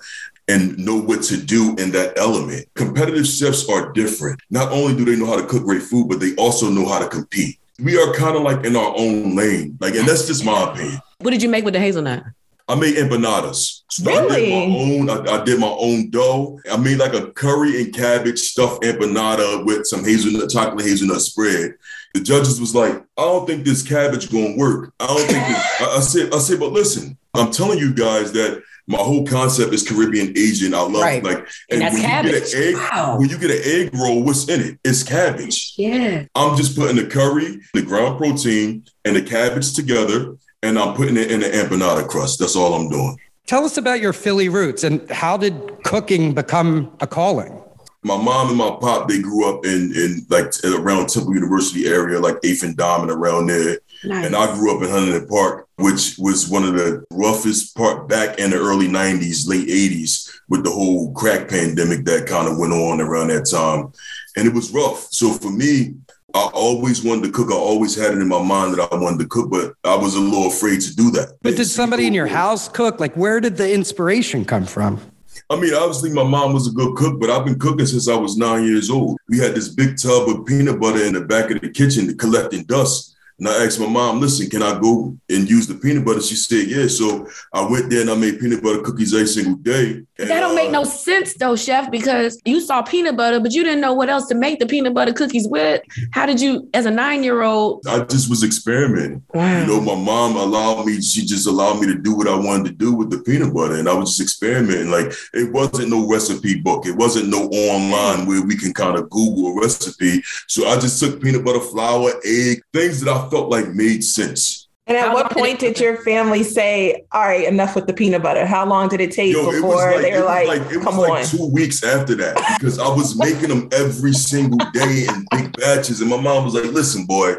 and 0.49 0.79
know 0.79 0.97
what 0.97 1.23
to 1.23 1.37
do 1.37 1.77
in 1.77 1.91
that 1.93 2.19
element. 2.19 2.67
Competitive 2.75 3.27
chefs 3.27 3.69
are 3.69 3.93
different. 3.93 4.41
Not 4.51 4.73
only 4.73 4.97
do 4.97 5.05
they 5.05 5.17
know 5.17 5.27
how 5.27 5.37
to 5.37 5.47
cook 5.47 5.65
great 5.65 5.83
food, 5.83 6.09
but 6.09 6.21
they 6.21 6.35
also 6.37 6.71
know 6.71 6.87
how 6.87 6.99
to 6.99 7.09
compete. 7.09 7.59
We 7.79 8.01
are 8.01 8.13
kind 8.15 8.35
of 8.35 8.43
like 8.43 8.65
in 8.65 8.75
our 8.75 8.95
own 8.97 9.37
lane. 9.37 9.77
Like, 9.81 9.95
and 9.95 10.09
that's 10.09 10.27
just 10.27 10.45
my 10.45 10.73
opinion. 10.73 11.01
What 11.19 11.31
did 11.31 11.43
you 11.43 11.49
make 11.49 11.65
with 11.65 11.75
the 11.75 11.81
hazelnut? 11.81 12.25
I 12.69 12.75
made 12.75 12.97
empanadas. 12.97 13.83
So 13.91 14.05
really? 14.05 14.53
I 14.53 14.67
did 14.67 14.69
my 14.69 14.77
own. 14.77 15.29
I, 15.29 15.41
I, 15.41 15.45
did 15.45 15.59
my 15.59 15.67
own 15.67 16.11
dough. 16.11 16.61
I 16.71 16.77
made 16.77 16.99
like 16.99 17.15
a 17.15 17.33
curry 17.33 17.83
and 17.83 17.95
cabbage 17.95 18.39
stuffed 18.39 18.83
empanada 18.83 19.65
with 19.65 19.87
some 19.87 20.05
hazelnut, 20.05 20.51
chocolate 20.51 20.85
hazelnut 20.85 21.23
spread. 21.23 21.75
The 22.13 22.21
judges 22.21 22.61
was 22.61 22.75
like, 22.75 22.93
I 23.17 23.23
don't 23.23 23.47
think 23.47 23.65
this 23.65 23.83
cabbage 23.83 24.31
gonna 24.31 24.57
work. 24.57 24.93
I 25.01 25.07
don't 25.07 25.27
think 25.27 25.47
this. 25.47 25.81
I, 25.81 25.97
I 25.97 26.01
said, 26.01 26.35
I 26.35 26.39
said, 26.39 26.61
but 26.61 26.73
listen, 26.73 27.17
I'm 27.35 27.51
telling 27.51 27.79
you 27.79 27.95
guys 27.95 28.33
that 28.33 28.63
my 28.87 28.99
whole 28.99 29.27
concept 29.27 29.73
is 29.73 29.87
Caribbean 29.87 30.37
Asian. 30.37 30.75
I 30.75 30.81
love 30.81 31.03
right. 31.03 31.23
like 31.23 31.47
and, 31.71 31.83
and 31.83 31.95
when 31.95 32.03
cabbage. 32.03 32.33
you 32.33 32.41
get 32.41 32.55
an 32.55 32.63
egg, 32.63 32.75
wow. 32.75 33.19
when 33.19 33.29
you 33.29 33.39
get 33.39 33.51
an 33.51 33.61
egg 33.63 33.95
roll, 33.95 34.23
what's 34.23 34.49
in 34.49 34.61
it? 34.61 34.79
It's 34.85 35.03
cabbage. 35.03 35.75
Yeah. 35.77 36.25
I'm 36.35 36.57
just 36.57 36.77
putting 36.77 36.97
the 36.97 37.07
curry, 37.07 37.61
the 37.75 37.83
ground 37.83 38.19
protein, 38.19 38.85
and 39.05 39.17
the 39.17 39.23
cabbage 39.23 39.75
together 39.75 40.37
and 40.63 40.79
I'm 40.79 40.95
putting 40.95 41.17
it 41.17 41.31
in 41.31 41.41
the 41.41 41.47
empanada 41.47 42.07
crust. 42.07 42.39
That's 42.39 42.57
all 42.57 42.75
I'm 42.75 42.89
doing. 42.89 43.19
Tell 43.47 43.65
us 43.65 43.77
about 43.79 44.01
your 44.01 44.13
Philly 44.13 44.49
roots 44.49 44.85
and 44.85 45.09
how 45.11 45.37
did 45.37 45.83
cooking 45.85 46.35
become 46.35 46.95
a 47.01 47.07
calling? 47.07 47.63
My 48.03 48.17
mom 48.17 48.49
and 48.49 48.59
my 48.59 48.77
pop, 48.81 49.09
they 49.09 49.21
grew 49.21 49.49
up 49.49 49.65
in 49.65 49.93
in 49.95 50.27
like 50.29 50.53
around 50.65 51.09
Temple 51.09 51.35
University 51.35 51.89
area, 51.89 52.21
like 52.21 52.37
Eighth 52.45 52.63
and 52.63 52.77
Diamond 52.77 53.11
around 53.11 53.47
there. 53.49 53.79
Nice. 54.05 54.27
And 54.27 54.37
I 54.37 54.55
grew 54.55 54.77
up 54.77 54.83
in 54.83 54.91
Huntington 54.91 55.27
Park, 55.27 55.67
which 55.77 56.17
was 56.19 56.49
one 56.49 56.63
of 56.63 56.75
the 56.75 57.05
roughest 57.11 57.75
part 57.75 58.09
back 58.09 58.39
in 58.39 58.51
the 58.51 58.57
early 58.57 58.87
90s, 58.87 59.49
late 59.49 59.67
80s, 59.67 60.31
with 60.49 60.63
the 60.63 60.71
whole 60.71 61.13
crack 61.13 61.49
pandemic 61.49 62.05
that 62.05 62.29
kind 62.29 62.49
of 62.49 62.59
went 62.59 62.73
on 62.73 63.01
around 63.01 63.29
that 63.29 63.47
time. 63.51 63.93
And 64.37 64.47
it 64.47 64.55
was 64.55 64.71
rough. 64.71 65.09
So 65.11 65.33
for 65.33 65.51
me, 65.51 65.95
I 66.35 66.51
always 66.53 67.03
wanted 67.03 67.25
to 67.25 67.31
cook. 67.33 67.51
I 67.51 67.55
always 67.55 67.95
had 67.95 68.13
it 68.13 68.19
in 68.19 68.29
my 68.29 68.43
mind 68.43 68.75
that 68.75 68.93
I 68.93 68.97
wanted 68.97 69.19
to 69.21 69.27
cook, 69.27 69.51
but 69.51 69.75
I 69.83 69.97
was 69.97 70.15
a 70.15 70.21
little 70.21 70.49
afraid 70.49 70.83
to 70.83 70.95
do 70.95 71.11
that. 71.13 71.39
But 71.43 71.57
did 71.57 71.65
somebody 71.65 72.07
in 72.07 72.13
your 72.13 72.27
house 72.27 72.69
cook? 72.69 73.01
Like, 73.01 73.15
where 73.17 73.41
did 73.41 73.57
the 73.57 73.73
inspiration 73.73 74.45
come 74.45 74.67
from? 74.67 75.01
I 75.49 75.57
mean, 75.57 75.73
obviously, 75.73 76.11
my 76.11 76.25
mom 76.25 76.53
was 76.53 76.69
a 76.69 76.73
good 76.73 76.97
cook, 76.97 77.19
but 77.19 77.31
I've 77.31 77.47
been 77.47 77.59
cooking 77.59 77.87
since 77.87 78.09
I 78.09 78.17
was 78.17 78.37
nine 78.37 78.65
years 78.65 78.91
old. 78.91 79.19
We 79.29 79.39
had 79.39 79.55
this 79.55 79.69
big 79.69 79.97
tub 79.97 80.29
of 80.29 80.45
peanut 80.45 80.79
butter 80.79 81.03
in 81.03 81.15
the 81.15 81.23
back 81.23 81.51
of 81.51 81.63
the 81.63 81.71
kitchen 81.71 82.15
collecting 82.19 82.65
dust. 82.65 83.17
And 83.39 83.49
I 83.49 83.65
asked 83.65 83.79
my 83.79 83.87
mom, 83.87 84.21
listen, 84.21 84.51
can 84.51 84.63
I 84.63 84.79
go 84.81 85.17
and 85.29 85.49
use 85.49 85.69
the 85.69 85.75
peanut 85.75 86.05
butter? 86.05 86.21
She 86.21 86.35
said, 86.35 86.67
yeah. 86.67 86.89
So 86.89 87.29
I 87.53 87.65
went 87.69 87.89
there 87.89 88.01
and 88.01 88.11
I 88.11 88.17
made 88.17 88.41
peanut 88.41 88.63
butter 88.63 88.83
cookies 88.83 89.15
every 89.15 89.29
single 89.29 89.55
day. 89.55 90.03
And, 90.19 90.29
that 90.29 90.41
don't 90.41 90.53
uh, 90.53 90.55
make 90.55 90.73
no 90.73 90.83
sense 90.83 91.35
though, 91.35 91.55
chef, 91.55 91.89
because 91.91 92.41
you 92.45 92.61
saw 92.61 92.83
peanut 92.83 93.17
butter, 93.17 93.39
but 93.39 93.53
you 93.53 93.63
didn't 93.63 93.81
know 93.81 93.95
what 93.95 94.09
else 94.09 94.27
to 94.29 94.35
make 94.35 94.59
the 94.59 94.67
peanut 94.67 94.93
butter 94.93 95.13
cookies 95.13 95.47
with. 95.47 95.81
How 96.11 96.27
did 96.27 96.41
you, 96.41 96.69
as 96.75 96.87
a 96.87 96.91
nine-year-old? 96.91 97.87
I 97.87 98.01
just 98.01 98.29
was 98.29 98.43
experimenting. 98.43 99.23
Wow. 99.33 99.61
You 99.61 99.67
know, 99.67 99.81
my 99.81 99.95
mom 99.95 100.37
allowed 100.37 100.87
me, 100.87 101.01
she 101.01 101.25
just 101.25 101.47
allowed 101.47 101.81
me 101.81 101.87
to 101.87 101.95
do 101.95 102.17
what 102.17 102.27
I 102.27 102.35
wanted 102.35 102.65
to 102.65 102.73
do 102.73 102.93
with 102.93 103.11
the 103.11 103.21
peanut 103.21 103.55
butter. 103.55 103.77
And 103.77 103.89
I 103.89 103.95
was 103.95 104.17
just 104.17 104.21
experimenting. 104.21 104.91
Like 104.91 105.13
it 105.33 105.53
wasn't 105.53 105.91
no 105.91 106.09
recipe 106.09 106.61
book. 106.61 106.87
It 106.87 106.97
wasn't 106.97 107.29
no 107.29 107.45
online 107.49 108.27
where 108.27 108.43
we 108.43 108.57
can 108.57 108.75
kind 108.75 108.99
of 108.99 109.09
Google 109.11 109.57
a 109.57 109.61
recipe. 109.61 110.23
So 110.49 110.67
I 110.67 110.81
just 110.81 110.99
took 110.99 111.23
peanut 111.23 111.45
butter, 111.45 111.61
flour, 111.61 112.11
egg, 112.25 112.63
things 112.73 113.01
that 113.01 113.15
I 113.15 113.28
felt 113.31 113.51
like 113.51 113.69
made 113.69 114.03
sense. 114.03 114.58
And 114.89 114.97
at 114.97 115.09
How 115.09 115.15
what 115.15 115.31
point 115.31 115.61
did, 115.61 115.75
did 115.75 115.83
your 115.83 115.97
family 115.99 116.43
say, 116.43 117.05
"All 117.13 117.21
right, 117.21 117.47
enough 117.47 117.75
with 117.75 117.87
the 117.87 117.93
peanut 117.93 118.23
butter"? 118.23 118.47
How 118.47 118.67
long 118.67 118.89
did 118.89 119.03
it 119.03 119.13
take 119.13 119.35
Yo, 119.35 119.51
before 119.51 119.93
like, 119.93 120.01
they 120.01 120.19
were 120.19 120.25
like, 120.25 120.49
like, 120.49 120.71
"Come 120.83 120.97
was 120.97 121.09
like 121.09 121.29
Two 121.29 121.47
weeks 121.53 121.85
after 121.85 122.15
that, 122.15 122.37
because 122.59 122.79
I 122.79 122.89
was 122.89 123.17
making 123.17 123.51
them 123.51 123.69
every 123.73 124.15
single 124.15 124.59
day 124.73 125.07
in 125.07 125.27
big 125.31 125.55
batches, 125.59 126.01
and 126.01 126.09
my 126.09 126.19
mom 126.19 126.47
was 126.47 126.55
like, 126.55 126.73
"Listen, 126.73 127.05
boy, 127.05 127.35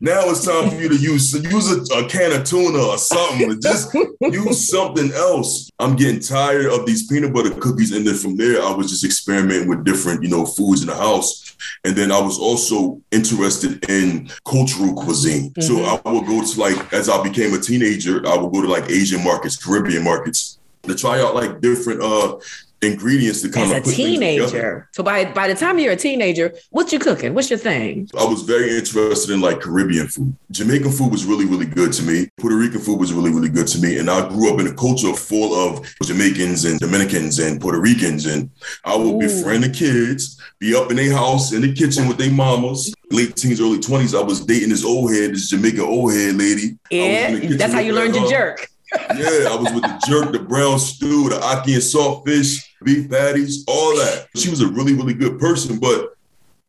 now 0.00 0.22
it's 0.30 0.46
time 0.46 0.70
for 0.70 0.76
you 0.76 0.88
to 0.88 0.96
use 0.96 1.34
use 1.34 1.70
a, 1.70 1.94
a 1.94 2.08
can 2.08 2.32
of 2.32 2.44
tuna 2.44 2.78
or 2.78 2.96
something. 2.96 3.60
Just 3.60 3.92
use 4.20 4.68
something 4.68 5.12
else." 5.12 5.70
I'm 5.78 5.96
getting 5.96 6.20
tired 6.20 6.66
of 6.66 6.86
these 6.86 7.06
peanut 7.06 7.34
butter 7.34 7.50
cookies, 7.50 7.92
and 7.92 8.06
then 8.06 8.14
from 8.14 8.36
there, 8.36 8.62
I 8.62 8.72
was 8.72 8.88
just 8.88 9.04
experimenting 9.04 9.68
with 9.68 9.84
different, 9.84 10.22
you 10.22 10.30
know, 10.30 10.46
foods 10.46 10.80
in 10.80 10.88
the 10.88 10.94
house. 10.94 11.44
And 11.84 11.94
then 11.96 12.10
I 12.12 12.20
was 12.20 12.38
also 12.38 13.00
interested 13.10 13.88
in 13.88 14.30
cultural 14.46 14.94
cuisine. 14.94 15.50
Mm-hmm. 15.50 15.62
So 15.62 15.84
I 15.84 16.10
would 16.10 16.26
go 16.26 16.44
to 16.44 16.60
like, 16.60 16.92
as 16.94 17.08
I 17.08 17.22
became 17.22 17.52
a 17.54 17.58
teenager, 17.58 18.26
I 18.26 18.36
would 18.36 18.52
go 18.52 18.62
to 18.62 18.68
like 18.68 18.90
Asian 18.90 19.22
markets, 19.22 19.56
Caribbean 19.56 20.04
markets 20.04 20.58
to 20.84 20.94
try 20.94 21.20
out 21.20 21.34
like 21.34 21.60
different 21.60 22.02
uh 22.02 22.36
ingredients 22.82 23.42
to 23.42 23.48
kind 23.48 23.72
As 23.72 23.88
a 23.88 23.94
teenager. 23.94 24.88
So 24.92 25.02
by 25.02 25.24
by 25.32 25.48
the 25.48 25.54
time 25.54 25.78
you're 25.78 25.92
a 25.92 25.96
teenager, 25.96 26.52
what 26.70 26.92
you 26.92 26.98
cooking? 26.98 27.34
What's 27.34 27.50
your 27.50 27.58
thing? 27.58 28.08
I 28.18 28.24
was 28.24 28.42
very 28.42 28.76
interested 28.76 29.32
in 29.32 29.40
like 29.40 29.60
Caribbean 29.60 30.08
food. 30.08 30.36
Jamaican 30.50 30.92
food 30.92 31.10
was 31.10 31.24
really 31.24 31.46
really 31.46 31.66
good 31.66 31.92
to 31.94 32.02
me. 32.02 32.28
Puerto 32.38 32.56
Rican 32.56 32.80
food 32.80 32.98
was 33.00 33.12
really 33.12 33.30
really 33.30 33.48
good 33.48 33.66
to 33.68 33.78
me, 33.80 33.98
and 33.98 34.10
I 34.10 34.28
grew 34.28 34.52
up 34.52 34.60
in 34.60 34.66
a 34.66 34.74
culture 34.74 35.12
full 35.14 35.54
of 35.54 35.86
Jamaicans 36.02 36.64
and 36.64 36.78
Dominicans 36.78 37.38
and 37.38 37.60
Puerto 37.60 37.80
Ricans, 37.80 38.26
and 38.26 38.50
I 38.84 38.96
would 38.96 39.14
Ooh. 39.14 39.18
befriend 39.18 39.64
the 39.64 39.70
kids, 39.70 40.40
be 40.58 40.74
up 40.74 40.90
in 40.90 40.96
their 40.96 41.12
house 41.12 41.52
in 41.52 41.62
the 41.62 41.72
kitchen 41.72 42.08
with 42.08 42.18
their 42.18 42.30
mamas. 42.30 42.94
Late 43.10 43.36
teens, 43.36 43.60
early 43.60 43.80
twenties, 43.80 44.14
I 44.14 44.22
was 44.22 44.44
dating 44.44 44.70
this 44.70 44.84
old 44.84 45.12
head, 45.12 45.32
this 45.32 45.48
Jamaican 45.48 45.80
old 45.80 46.12
head 46.12 46.36
lady. 46.36 46.78
Yeah, 46.90 47.56
that's 47.56 47.72
how 47.72 47.80
you 47.80 47.92
learned 47.92 48.14
your 48.14 48.26
uh, 48.26 48.30
jerk. 48.30 48.68
Yeah, 49.14 49.48
I 49.50 49.56
was 49.56 49.72
with 49.72 49.84
the 49.84 49.98
jerk, 50.06 50.32
the 50.32 50.38
brown 50.40 50.78
stew, 50.78 51.28
the 51.28 51.36
ackee 51.36 51.74
and 51.74 51.82
saltfish, 51.82 52.62
beef 52.84 53.10
patties, 53.10 53.64
all 53.66 53.96
that. 53.96 54.28
She 54.36 54.50
was 54.50 54.60
a 54.60 54.68
really, 54.68 54.94
really 54.94 55.14
good 55.14 55.38
person, 55.38 55.78
but 55.78 56.10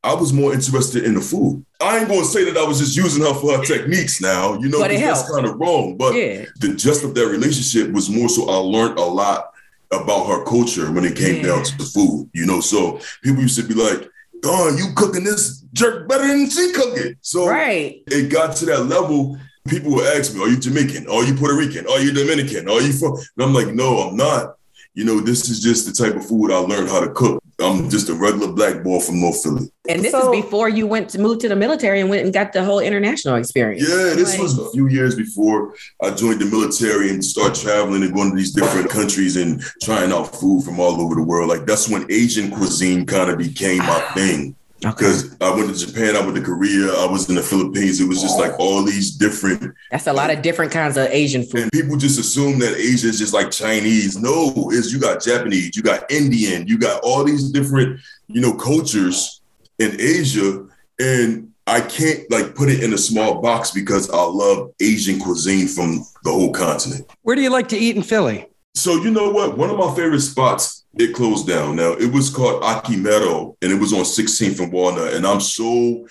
I 0.03 0.13
was 0.13 0.32
more 0.32 0.53
interested 0.53 1.03
in 1.03 1.15
the 1.15 1.22
food. 1.22 1.65
I 1.82 1.98
ain't 2.00 2.08
gonna 2.08 2.25
say 2.25 2.46
that 2.46 2.58
I 2.58 2.63
was 2.67 2.79
just 2.79 2.96
using 2.96 3.24
her 3.24 3.34
for 3.34 3.58
her 3.58 3.63
techniques 3.65 4.22
now, 4.22 4.53
you 4.60 4.70
know, 4.70 4.79
that's 4.79 5.29
kind 5.32 5.46
of 5.46 5.60
wrong. 5.60 5.98
But 5.98 6.13
Yeah. 6.13 6.46
the 6.60 6.75
gist 6.75 7.03
of 7.03 7.15
that 7.15 7.27
relationship 7.27 7.91
was 7.91 8.10
more 8.10 8.29
so 8.29 8.48
I 8.50 8.55
learned 8.58 9.00
a 9.00 9.03
lot 9.05 9.50
about 9.91 10.25
her 10.27 10.44
culture 10.46 10.91
when 10.91 11.05
it 11.05 11.15
came 11.15 11.38
Yeah. 11.38 11.48
down 11.53 11.63
to 11.63 11.77
the 11.77 11.86
food, 11.86 12.29
you 12.34 12.46
know. 12.46 12.60
So 12.62 13.00
people 13.24 13.41
used 13.41 13.58
to 13.60 13.63
be 13.63 13.74
like, 13.74 14.08
Don, 14.41 14.77
you 14.77 14.94
cooking 14.96 15.24
this 15.24 15.63
jerk 15.74 16.08
better 16.08 16.27
than 16.27 16.50
she 16.50 16.72
cooking. 16.72 17.03
it. 17.12 17.17
So 17.22 17.48
Right. 17.48 18.01
it 18.08 18.29
got 18.29 18.55
to 18.58 18.65
that 18.67 18.86
level. 18.86 19.38
People 19.67 19.91
will 19.93 20.07
ask 20.07 20.34
me, 20.34 20.41
Are 20.41 20.48
you 20.48 20.57
Jamaican? 20.60 21.07
Are 21.10 21.24
you 21.24 21.34
Puerto 21.36 21.55
Rican? 21.55 21.88
Are 21.88 22.00
you 22.00 22.13
Dominican? 22.13 22.69
Are 22.69 22.81
you 22.81 22.93
from? 22.93 23.13
And 23.13 23.39
I'm 23.45 23.53
like, 23.53 23.74
No, 23.74 23.98
I'm 24.00 24.15
not. 24.15 24.57
You 24.93 25.03
know, 25.03 25.19
this 25.19 25.50
is 25.50 25.60
just 25.60 25.86
the 25.88 25.91
type 26.05 26.15
of 26.15 26.25
food 26.25 26.51
I 26.51 26.57
learned 26.57 26.88
how 26.88 27.01
to 27.01 27.10
cook. 27.12 27.41
I'm 27.60 27.89
just 27.89 28.10
a 28.10 28.13
regular 28.13 28.51
black 28.53 28.84
boy 28.84 29.00
from 29.00 29.19
North 29.22 29.41
Philly. 29.41 29.69
And 29.89 30.01
this 30.03 30.12
So- 30.12 30.31
is 30.34 30.41
before 30.43 30.69
you 30.69 30.88
went 30.88 31.10
to 31.10 31.19
move 31.19 31.39
to 31.39 31.50
the 31.50 31.55
military 31.55 32.00
and 32.00 32.10
went 32.10 32.24
and 32.24 32.34
got 32.34 32.53
the 32.53 32.63
whole 32.63 32.79
international 32.79 33.36
experience. 33.36 33.81
Yeah, 33.89 34.13
this 34.13 34.34
Like- 34.34 34.41
was 34.41 34.57
a 34.60 34.69
few 34.72 34.88
years 34.88 35.15
before 35.15 35.74
I 36.01 36.12
joined 36.12 36.39
the 36.41 36.45
military 36.45 37.10
and 37.10 37.24
started 37.25 37.55
traveling 37.60 38.03
and 38.03 38.13
going 38.13 38.29
to 38.31 38.38
these 38.38 38.51
different 38.51 38.89
countries 38.89 39.36
and 39.36 39.62
trying 39.81 40.12
out 40.13 40.39
food 40.39 40.63
from 40.63 40.79
all 40.79 41.01
over 41.01 41.15
the 41.15 41.24
world. 41.24 41.50
Like 41.50 41.65
that's 41.65 41.89
when 41.89 42.05
Asian 42.10 42.51
cuisine 42.51 43.05
kind 43.05 43.29
of 43.31 43.38
became 43.38 43.79
my 43.79 44.00
thing. 44.15 44.55
Okay. 44.85 44.97
Because 44.97 45.35
I 45.41 45.49
went 45.49 45.75
to 45.75 45.85
Japan, 45.85 46.15
I 46.15 46.19
went 46.19 46.35
to 46.35 46.43
Korea, 46.43 46.93
I 46.93 47.09
was 47.09 47.27
in 47.27 47.35
the 47.35 47.41
Philippines. 47.41 47.99
It 47.99 48.07
was 48.07 48.21
just 48.21 48.37
like 48.37 48.59
all 48.59 48.83
these 48.83 49.11
different 49.11 49.73
That's 49.89 50.05
a 50.05 50.13
lot 50.13 50.29
of 50.29 50.43
different 50.43 50.71
kinds 50.71 50.95
of 50.95 51.07
Asian 51.07 51.43
food. 51.43 51.61
And 51.61 51.71
people 51.71 51.97
just 51.97 52.19
assume 52.19 52.59
that 52.59 52.75
Asia 52.75 53.07
is 53.07 53.17
just 53.17 53.33
like 53.33 53.49
Chinese. 53.49 54.15
No, 54.15 54.69
is 54.71 54.93
you 54.93 54.99
got 54.99 55.23
Japanese, 55.23 55.75
you 55.75 55.81
got 55.81 56.09
Indian, 56.11 56.67
you 56.67 56.77
got 56.77 57.01
all 57.03 57.23
these 57.23 57.49
different, 57.49 57.99
you 58.27 58.41
know, 58.41 58.53
cultures 58.53 59.41
in 59.79 59.99
Asia. 59.99 60.67
And 60.99 61.51
I 61.65 61.81
can't 61.81 62.29
like 62.29 62.53
put 62.53 62.69
it 62.69 62.83
in 62.83 62.93
a 62.93 62.97
small 62.97 63.41
box 63.41 63.71
because 63.71 64.07
I 64.11 64.21
love 64.21 64.71
Asian 64.79 65.19
cuisine 65.19 65.67
from 65.67 66.05
the 66.23 66.31
whole 66.31 66.53
continent. 66.53 67.09
Where 67.23 67.35
do 67.35 67.41
you 67.41 67.49
like 67.49 67.69
to 67.69 67.77
eat 67.77 67.95
in 67.95 68.03
Philly? 68.03 68.47
So 68.75 68.96
you 69.01 69.10
know 69.12 69.32
what? 69.32 69.58
One 69.58 69.70
of 69.70 69.77
my 69.77 69.94
favorite 69.96 70.20
spots, 70.22 70.84
it 70.98 71.13
closed 71.13 71.48
down. 71.48 71.77
Now 71.77 71.94
it 71.94 72.12
was 72.12 72.29
called 72.29 72.62
Aqimero 72.62 73.55
and 73.62 73.72
it 73.72 73.79
was 73.79 73.94
on 73.94 74.01
16th 74.01 74.60
and 74.60 74.72
Walnut. 74.72 75.13
And 75.13 75.25
I'm 75.25 75.39
so 75.41 76.05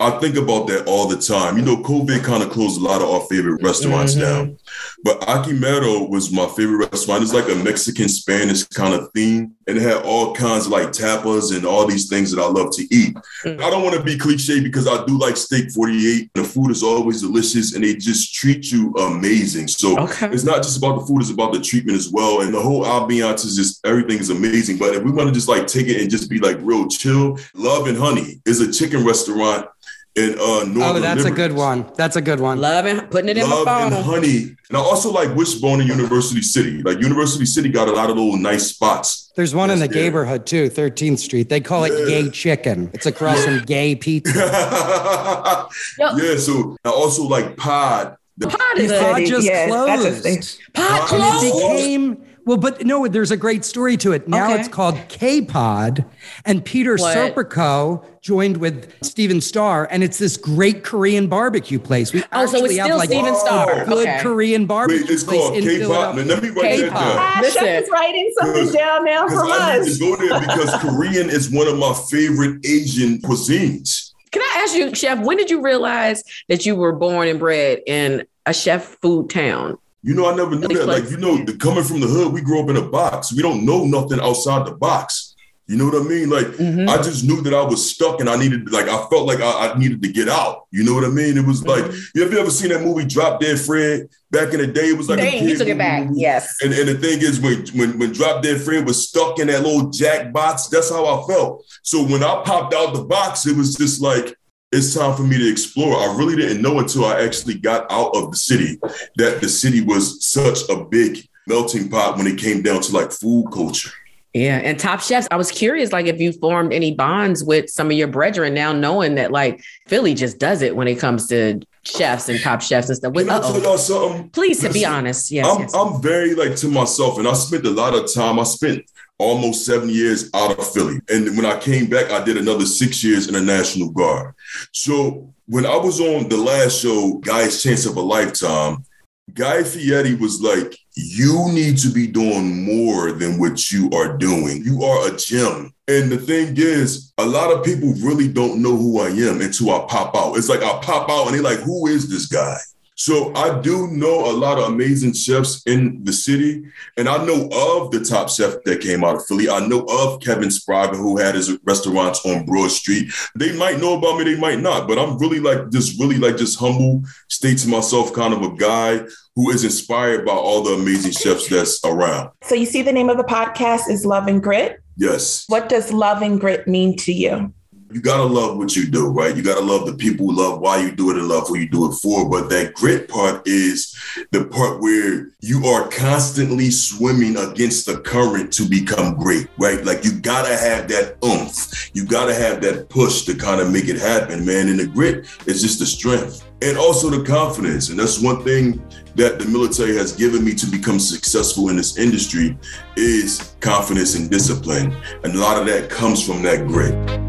I 0.00 0.10
think 0.18 0.36
about 0.36 0.66
that 0.66 0.86
all 0.88 1.06
the 1.06 1.16
time. 1.16 1.56
You 1.56 1.64
know, 1.64 1.76
COVID 1.76 2.24
kind 2.24 2.42
of 2.42 2.50
closed 2.50 2.80
a 2.80 2.84
lot 2.84 3.00
of 3.02 3.08
our 3.08 3.20
favorite 3.30 3.62
restaurants 3.62 4.16
Mhm. 4.16 4.20
down. 4.20 4.56
But 5.04 5.20
Aqimero 5.22 6.08
was 6.08 6.30
my 6.32 6.46
favorite 6.56 6.90
restaurant. 6.92 7.22
It's 7.22 7.32
like 7.34 7.48
a 7.48 7.54
Mexican 7.56 8.08
Spanish 8.08 8.64
kind 8.68 8.94
of 8.94 9.10
theme. 9.14 9.52
And 9.66 9.76
it 9.76 9.82
had 9.82 10.02
all 10.04 10.34
kinds 10.34 10.66
of 10.66 10.72
like 10.72 10.88
tapas 10.88 11.54
and 11.56 11.64
all 11.64 11.86
these 11.86 12.08
things 12.08 12.30
that 12.32 12.40
I 12.42 12.46
love 12.48 12.72
to 12.76 12.82
eat. 12.94 13.16
Mm. 13.44 13.60
I 13.62 13.70
don't 13.70 13.82
want 13.82 13.96
to 13.96 14.02
be 14.02 14.18
cliche 14.18 14.60
because 14.60 14.86
I 14.86 15.04
do 15.06 15.18
like 15.18 15.36
steak 15.36 15.70
48. 15.70 16.30
The 16.34 16.44
food 16.44 16.70
is 16.70 16.82
always 16.82 17.20
delicious 17.22 17.74
and 17.74 17.82
they 17.84 17.94
just 17.96 18.34
treat 18.34 18.70
you 18.72 18.92
amazing. 18.94 19.68
So 19.68 19.98
Okay. 19.98 20.28
it's 20.30 20.44
not 20.44 20.62
just 20.62 20.78
about 20.78 21.00
the 21.00 21.06
food, 21.06 21.20
it's 21.20 21.30
about 21.30 21.52
the 21.52 21.60
treatment 21.60 21.96
as 21.98 22.10
well. 22.10 22.40
And 22.42 22.52
the 22.52 22.60
whole 22.60 22.84
ambiance 22.84 23.44
is 23.44 23.56
just 23.56 23.84
everything 23.86 24.18
is 24.18 24.30
amazing. 24.30 24.78
But 24.78 24.94
if 24.94 25.02
we 25.02 25.10
want 25.10 25.28
to 25.28 25.34
just 25.34 25.48
like 25.48 25.66
take 25.66 25.86
it 25.88 26.00
and 26.00 26.10
just 26.10 26.28
be 26.30 26.38
like 26.38 26.58
real 26.60 26.88
chill, 26.88 27.38
Love 27.54 27.86
and 27.86 27.96
Honey 27.98 28.40
is 28.46 28.60
a 28.60 28.72
chicken 28.72 29.04
restaurant 29.04 29.66
in 30.14 30.34
uh 30.38 30.64
Northern 30.64 30.82
Oh, 30.82 31.00
that's 31.00 31.24
a 31.24 31.30
good 31.30 31.52
one. 31.52 31.90
That's 31.96 32.16
a 32.16 32.20
good 32.20 32.38
one. 32.40 32.60
Loving 32.60 33.00
putting 33.08 33.30
it 33.30 33.38
in 33.38 33.48
Love 33.48 33.64
my 33.64 33.82
and 33.86 33.94
phone. 33.94 34.04
Honey. 34.04 34.56
And 34.68 34.76
I 34.76 34.80
also 34.80 35.10
like 35.10 35.34
Wishbone 35.34 35.80
in 35.80 35.86
University 35.86 36.42
City. 36.42 36.82
Like 36.82 37.00
University 37.00 37.46
City 37.46 37.68
got 37.70 37.88
a 37.88 37.92
lot 37.92 38.10
of 38.10 38.16
little 38.16 38.36
nice 38.36 38.66
spots. 38.68 39.32
There's 39.36 39.54
one 39.54 39.70
in 39.70 39.78
the 39.78 39.86
Yes, 39.86 39.94
yeah. 39.94 40.02
neighborhood 40.02 40.44
too, 40.46 40.68
13th 40.68 41.18
Street. 41.18 41.48
They 41.48 41.60
call 41.60 41.84
it 41.84 41.92
Yeah. 41.98 42.04
Gay 42.22 42.30
Chicken. 42.30 42.90
It's 42.92 43.06
across 43.06 43.42
from 43.44 43.60
Gay 43.60 43.94
Pizza. 44.04 45.68
yeah, 45.98 46.36
so 46.36 46.76
I 46.84 46.88
also 46.90 47.24
like 47.24 47.56
Pod. 47.56 48.16
The- 48.38 48.48
Pod 48.48 48.78
is 48.78 48.92
Pod 48.92 49.24
just 49.26 49.46
Yes, 49.46 49.68
closed. 49.70 50.22
thing. 50.22 50.42
pod 50.74 51.00
Pod 51.08 51.12
And 51.12 51.44
it 51.46 51.50
closed. 51.52 51.76
became 51.76 52.24
well, 52.44 52.56
but 52.56 52.84
no, 52.84 53.06
there's 53.06 53.30
a 53.30 53.36
great 53.36 53.64
story 53.64 53.96
to 53.98 54.12
it. 54.12 54.26
Now 54.28 54.50
Okay. 54.50 54.58
it's 54.60 54.68
called 54.68 54.98
K-Pod, 55.08 56.04
and 56.44 56.64
Peter 56.64 56.96
What? 56.96 57.16
Serpico 57.16 58.04
joined 58.20 58.56
with 58.58 58.92
Stephen 59.02 59.40
Starr, 59.40 59.86
and 59.90 60.02
it's 60.02 60.18
this 60.18 60.36
great 60.36 60.84
Korean 60.84 61.26
barbecue 61.28 61.78
place. 61.78 62.12
We 62.12 62.22
Oh, 62.32 62.46
so 62.46 62.64
it's 62.64 62.74
actually 62.74 62.76
have 62.78 62.86
still 62.86 62.96
like 62.98 63.08
Stephen 63.10 63.34
Starr. 63.36 63.84
good 63.84 64.06
Okay. 64.08 64.18
Korean 64.22 64.66
barbecue 64.66 65.02
Wait, 65.02 65.10
it's 65.10 65.24
place 65.24 65.40
called 65.40 65.56
in 65.56 65.64
K-Pod. 65.64 65.80
Philadelphia. 65.80 66.24
Now, 66.24 66.34
let 66.34 66.42
me 66.42 66.48
write 66.50 66.62
that 66.62 66.76
K-Pod. 66.76 66.92
down. 67.00 67.16
Ah, 67.18 67.38
Listen. 67.42 67.62
Chef 67.62 67.82
is 67.84 67.90
writing 67.90 68.32
something 68.38 68.54
Because- 68.66 68.74
down 68.74 69.04
now 69.04 69.26
Because 69.26 69.40
from 69.40 69.52
I 69.52 69.78
need 69.78 69.92
to 69.92 69.98
go 69.98 70.16
there 70.16 70.40
because 70.40 70.74
Korean 70.80 71.30
is 71.30 71.50
one 71.50 71.68
of 71.68 71.76
my 71.78 71.94
favorite 72.10 72.64
Asian 72.66 73.18
cuisines. 73.18 74.10
Can 74.30 74.42
I 74.42 74.60
ask 74.64 74.74
you, 74.74 74.94
Chef, 74.94 75.18
when 75.20 75.36
did 75.36 75.50
you 75.50 75.60
realize 75.60 76.22
that 76.48 76.64
you 76.64 76.74
were 76.74 76.92
born 76.92 77.28
and 77.28 77.38
bred 77.38 77.80
in 77.86 78.24
a 78.46 78.54
chef 78.54 78.96
food 79.02 79.28
town? 79.30 79.76
You 80.02 80.14
know, 80.14 80.28
I 80.28 80.34
never 80.34 80.56
knew 80.56 80.68
that. 80.68 80.86
Like, 80.86 81.10
you 81.10 81.16
know, 81.16 81.44
the, 81.44 81.56
coming 81.56 81.84
from 81.84 82.00
the 82.00 82.08
hood, 82.08 82.32
we 82.32 82.40
grew 82.40 82.60
up 82.62 82.68
in 82.70 82.76
a 82.76 82.82
box. 82.82 83.32
We 83.32 83.42
don't 83.42 83.64
know 83.64 83.84
nothing 83.84 84.20
outside 84.20 84.66
the 84.66 84.72
box. 84.72 85.28
You 85.68 85.76
know 85.76 85.84
what 85.86 85.94
I 85.94 86.02
mean? 86.04 86.28
Like, 86.28 86.48
Mhm. 86.48 86.88
I 86.88 86.96
just 87.00 87.24
knew 87.24 87.40
that 87.42 87.54
I 87.54 87.62
was 87.62 87.88
stuck 87.88 88.18
and 88.20 88.28
I 88.28 88.36
needed, 88.36 88.70
like, 88.72 88.88
I 88.88 89.06
felt 89.08 89.26
like 89.28 89.40
I, 89.40 89.68
I 89.70 89.78
needed 89.78 90.02
to 90.02 90.08
get 90.08 90.28
out. 90.28 90.64
You 90.72 90.82
know 90.82 90.92
what 90.92 91.04
I 91.04 91.08
mean? 91.08 91.38
It 91.38 91.46
was 91.46 91.64
like, 91.64 91.84
you 92.16 92.24
ever, 92.24 92.36
ever 92.36 92.50
seen 92.50 92.70
that 92.70 92.82
movie 92.82 93.04
Drop 93.06 93.40
Dead 93.40 93.58
Fred? 93.60 94.08
Back 94.32 94.52
in 94.54 94.60
the 94.60 94.66
day, 94.66 94.88
it 94.88 94.98
was 94.98 95.08
like 95.08 95.20
a 95.20 95.22
Dang, 95.22 95.44
you 95.44 95.50
kid 95.50 95.58
took 95.58 95.68
it 95.68 95.78
back. 95.78 96.08
Yes. 96.14 96.56
And, 96.62 96.72
and 96.74 96.88
the 96.88 96.94
thing 96.94 97.20
is, 97.20 97.38
when, 97.38 97.64
when 97.74 97.98
when 97.98 98.12
Drop 98.12 98.42
Dead 98.42 98.60
Fred 98.60 98.84
was 98.86 99.08
stuck 99.08 99.38
in 99.38 99.46
that 99.46 99.62
little 99.62 99.88
jack 99.90 100.32
box, 100.32 100.66
that's 100.66 100.90
how 100.90 101.04
I 101.06 101.26
felt. 101.32 101.64
So 101.82 102.02
when 102.02 102.24
I 102.24 102.42
popped 102.44 102.74
out 102.74 102.92
the 102.92 103.04
box, 103.04 103.46
it 103.46 103.56
was 103.56 103.74
just 103.76 104.00
like, 104.02 104.36
it's 104.72 104.94
time 104.94 105.14
for 105.14 105.22
me 105.22 105.38
to 105.38 105.50
explore. 105.50 105.96
I 105.96 106.16
really 106.16 106.34
didn't 106.34 106.62
know 106.62 106.78
until 106.78 107.04
I 107.04 107.22
actually 107.22 107.54
got 107.54 107.90
out 107.92 108.16
of 108.16 108.30
the 108.30 108.36
city 108.36 108.78
that 109.16 109.40
the 109.40 109.48
city 109.48 109.82
was 109.82 110.24
such 110.24 110.68
a 110.70 110.82
big 110.82 111.28
melting 111.46 111.88
pot 111.88 112.16
when 112.16 112.26
it 112.26 112.38
came 112.38 112.62
down 112.62 112.80
to 112.82 112.92
like 112.92 113.12
food 113.12 113.50
culture. 113.52 113.90
Yeah. 114.32 114.56
And 114.58 114.78
top 114.78 115.02
chefs, 115.02 115.28
I 115.30 115.36
was 115.36 115.50
curious, 115.50 115.92
like, 115.92 116.06
if 116.06 116.18
you 116.18 116.32
formed 116.32 116.72
any 116.72 116.94
bonds 116.94 117.44
with 117.44 117.68
some 117.68 117.88
of 117.88 117.92
your 117.92 118.08
brethren 118.08 118.54
now, 118.54 118.72
knowing 118.72 119.16
that 119.16 119.30
like 119.30 119.62
Philly 119.88 120.14
just 120.14 120.38
does 120.38 120.62
it 120.62 120.74
when 120.74 120.88
it 120.88 120.98
comes 120.98 121.26
to 121.28 121.60
chefs 121.84 122.28
and 122.28 122.40
top 122.40 122.62
chefs 122.62 122.88
and 122.88 122.96
stuff. 122.96 123.12
With, 123.12 123.28
Can 123.28 123.36
I 123.36 123.40
tell 123.40 123.62
y'all 123.62 123.78
something? 123.78 124.30
Please, 124.30 124.60
to 124.60 124.72
be 124.72 124.84
honest. 124.84 125.30
Yes. 125.30 125.46
I'm, 125.46 125.60
yes. 125.62 125.74
I'm 125.74 126.00
very 126.00 126.34
like 126.34 126.56
to 126.56 126.68
myself, 126.68 127.18
and 127.18 127.28
I 127.28 127.32
spent 127.34 127.66
a 127.66 127.70
lot 127.70 127.94
of 127.94 128.12
time. 128.12 128.38
I 128.38 128.44
spent 128.44 128.84
almost 129.18 129.64
seven 129.64 129.88
years 129.88 130.30
out 130.34 130.58
of 130.58 130.72
Philly, 130.72 131.00
and 131.08 131.36
when 131.36 131.46
I 131.46 131.58
came 131.58 131.88
back, 131.88 132.10
I 132.10 132.24
did 132.24 132.36
another 132.36 132.66
six 132.66 133.02
years 133.04 133.28
in 133.28 133.34
the 133.34 133.40
National 133.40 133.90
Guard. 133.90 134.34
So 134.72 135.32
when 135.46 135.66
I 135.66 135.76
was 135.76 136.00
on 136.00 136.28
the 136.28 136.36
last 136.36 136.80
show, 136.80 137.14
Guy's 137.18 137.62
Chance 137.62 137.86
of 137.86 137.96
a 137.96 138.00
Lifetime, 138.00 138.84
Guy 139.32 139.62
Fieri 139.62 140.14
was 140.14 140.40
like, 140.40 140.76
"You 140.94 141.50
need 141.52 141.78
to 141.78 141.88
be 141.88 142.06
doing 142.06 142.64
more 142.64 143.12
than 143.12 143.38
what 143.38 143.70
you 143.70 143.90
are 143.90 144.16
doing. 144.16 144.62
You 144.64 144.82
are 144.84 145.08
a 145.08 145.16
gem." 145.16 145.72
And 145.88 146.10
the 146.10 146.18
thing 146.18 146.54
is, 146.56 147.12
a 147.18 147.26
lot 147.26 147.50
of 147.52 147.64
people 147.64 147.94
really 148.00 148.28
don't 148.28 148.62
know 148.62 148.76
who 148.76 149.00
I 149.00 149.08
am 149.08 149.40
until 149.40 149.70
I 149.70 149.84
pop 149.88 150.14
out. 150.16 150.36
It's 150.36 150.48
like 150.48 150.62
I 150.62 150.78
pop 150.82 151.10
out 151.10 151.26
and 151.26 151.34
they're 151.34 151.42
like, 151.42 151.60
"Who 151.60 151.86
is 151.86 152.08
this 152.08 152.26
guy?" 152.26 152.58
So 153.02 153.34
I 153.34 153.60
do 153.60 153.88
know 153.88 154.30
a 154.30 154.32
lot 154.32 154.58
of 154.58 154.68
amazing 154.68 155.14
chefs 155.14 155.60
in 155.66 156.04
the 156.04 156.12
city, 156.12 156.62
and 156.96 157.08
I 157.08 157.16
know 157.26 157.48
of 157.52 157.90
the 157.90 158.04
top 158.08 158.30
chef 158.30 158.62
that 158.62 158.80
came 158.80 159.02
out 159.02 159.16
of 159.16 159.26
Philly. 159.26 159.50
I 159.50 159.66
know 159.66 159.84
of 159.90 160.20
Kevin 160.20 160.50
Sbraga, 160.50 160.94
who 160.94 161.16
had 161.16 161.34
his 161.34 161.58
restaurants 161.64 162.24
on 162.24 162.46
Broad 162.46 162.70
Street. 162.70 163.10
They 163.34 163.56
might 163.56 163.80
know 163.80 163.98
about 163.98 164.18
me, 164.18 164.24
they 164.32 164.38
might 164.38 164.60
not, 164.60 164.86
but 164.86 165.00
I'm 165.00 165.18
really 165.18 165.40
like 165.40 165.70
just 165.70 165.98
really 165.98 166.18
like 166.18 166.36
just 166.36 166.60
humble, 166.60 167.02
stay 167.28 167.56
to 167.56 167.68
myself 167.68 168.12
kind 168.12 168.32
of 168.32 168.40
a 168.40 168.54
guy 168.54 169.04
who 169.34 169.50
is 169.50 169.64
inspired 169.64 170.24
by 170.24 170.34
all 170.34 170.62
the 170.62 170.74
amazing 170.74 171.10
chefs 171.10 171.48
that's 171.48 171.84
around. 171.84 172.30
So 172.44 172.54
you 172.54 172.66
see 172.66 172.82
the 172.82 172.92
name 172.92 173.10
of 173.10 173.16
the 173.16 173.24
podcast 173.24 173.90
is 173.90 174.06
Love 174.06 174.28
and 174.28 174.40
Grit. 174.40 174.80
Yes. 174.96 175.44
What 175.48 175.68
does 175.68 175.92
love 175.92 176.22
and 176.22 176.40
grit 176.40 176.68
mean 176.68 176.96
to 176.98 177.12
you? 177.12 177.52
You 177.92 178.00
gotta 178.00 178.24
love 178.24 178.56
what 178.56 178.74
you 178.74 178.86
do, 178.86 179.08
right? 179.08 179.36
You 179.36 179.42
gotta 179.42 179.60
love 179.60 179.86
the 179.86 179.94
people 179.94 180.26
who 180.26 180.36
love 180.36 180.60
why 180.60 180.78
you 180.82 180.92
do 180.92 181.10
it 181.10 181.16
and 181.16 181.28
love 181.28 181.48
who 181.48 181.58
you 181.58 181.68
do 181.68 181.90
it 181.90 181.94
for. 181.96 182.28
But 182.28 182.48
that 182.50 182.74
grit 182.74 183.08
part 183.08 183.46
is 183.46 183.96
the 184.30 184.46
part 184.46 184.80
where 184.80 185.28
you 185.40 185.66
are 185.66 185.88
constantly 185.88 186.70
swimming 186.70 187.36
against 187.36 187.86
the 187.86 187.98
current 188.00 188.52
to 188.54 188.68
become 188.68 189.16
great, 189.16 189.48
right? 189.58 189.84
Like 189.84 190.04
you 190.04 190.12
gotta 190.12 190.56
have 190.56 190.88
that 190.88 191.16
oomph. 191.24 191.90
You 191.94 192.06
gotta 192.06 192.34
have 192.34 192.62
that 192.62 192.88
push 192.88 193.22
to 193.22 193.34
kind 193.34 193.60
of 193.60 193.70
make 193.70 193.88
it 193.88 193.98
happen, 193.98 194.44
man. 194.44 194.68
And 194.68 194.80
the 194.80 194.86
grit 194.86 195.26
is 195.46 195.60
just 195.60 195.78
the 195.78 195.86
strength 195.86 196.44
and 196.62 196.78
also 196.78 197.10
the 197.10 197.24
confidence. 197.24 197.90
And 197.90 197.98
that's 197.98 198.20
one 198.20 198.44
thing 198.44 198.82
that 199.16 199.38
the 199.38 199.44
military 199.46 199.96
has 199.96 200.12
given 200.12 200.44
me 200.44 200.54
to 200.54 200.66
become 200.66 200.98
successful 200.98 201.68
in 201.68 201.76
this 201.76 201.98
industry 201.98 202.56
is 202.96 203.56
confidence 203.60 204.14
and 204.14 204.30
discipline. 204.30 204.94
And 205.24 205.34
a 205.34 205.38
lot 205.38 205.58
of 205.58 205.66
that 205.66 205.90
comes 205.90 206.24
from 206.24 206.42
that 206.42 206.66
grit. 206.66 207.21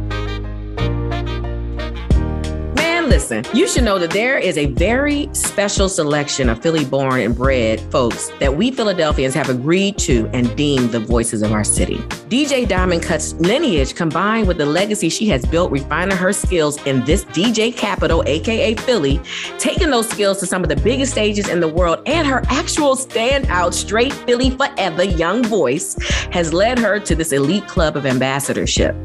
Listen, 3.14 3.46
you 3.54 3.68
should 3.68 3.84
know 3.84 4.00
that 4.00 4.10
there 4.10 4.40
is 4.40 4.58
a 4.58 4.66
very 4.66 5.30
special 5.34 5.88
selection 5.88 6.50
of 6.50 6.60
Philly 6.64 6.84
born 6.84 7.20
and 7.20 7.36
bred 7.36 7.80
folks 7.92 8.32
that 8.40 8.58
we 8.58 8.72
Philadelphians 8.72 9.36
have 9.36 9.50
agreed 9.50 10.00
to 10.00 10.28
and 10.34 10.56
deemed 10.58 10.92
the 10.92 11.00
voices 11.00 11.44
of 11.44 11.52
our 11.52 11.64
city. 11.64 12.02
DJ 12.34 12.68
Diamond 12.68 13.04
Kut's 13.04 13.36
lineage 13.36 13.94
combined 13.94 14.48
with 14.48 14.58
the 14.58 14.66
legacy 14.66 15.08
she 15.08 15.28
has 15.28 15.46
built, 15.46 15.72
refining 15.72 16.18
her 16.18 16.34
skills 16.34 16.84
in 16.88 17.06
this 17.06 17.26
DJ 17.26 17.72
capital, 17.78 18.24
aka 18.26 18.74
Philly, 18.74 19.22
taking 19.60 19.92
those 19.92 20.10
skills 20.10 20.40
to 20.40 20.48
some 20.48 20.64
of 20.64 20.70
the 20.70 20.76
biggest 20.78 21.12
stages 21.12 21.48
in 21.48 21.60
the 21.60 21.68
world, 21.68 22.02
and 22.08 22.26
her 22.26 22.42
actual 22.48 22.96
standout, 22.96 23.72
straight 23.72 24.12
Philly 24.12 24.50
forever 24.50 25.04
young 25.04 25.44
voice 25.44 25.96
has 26.32 26.52
led 26.52 26.80
her 26.80 27.00
to 27.02 27.14
this 27.14 27.34
elite 27.34 27.68
club 27.68 27.96
of 27.96 28.08
ambassadorship. 28.08 28.96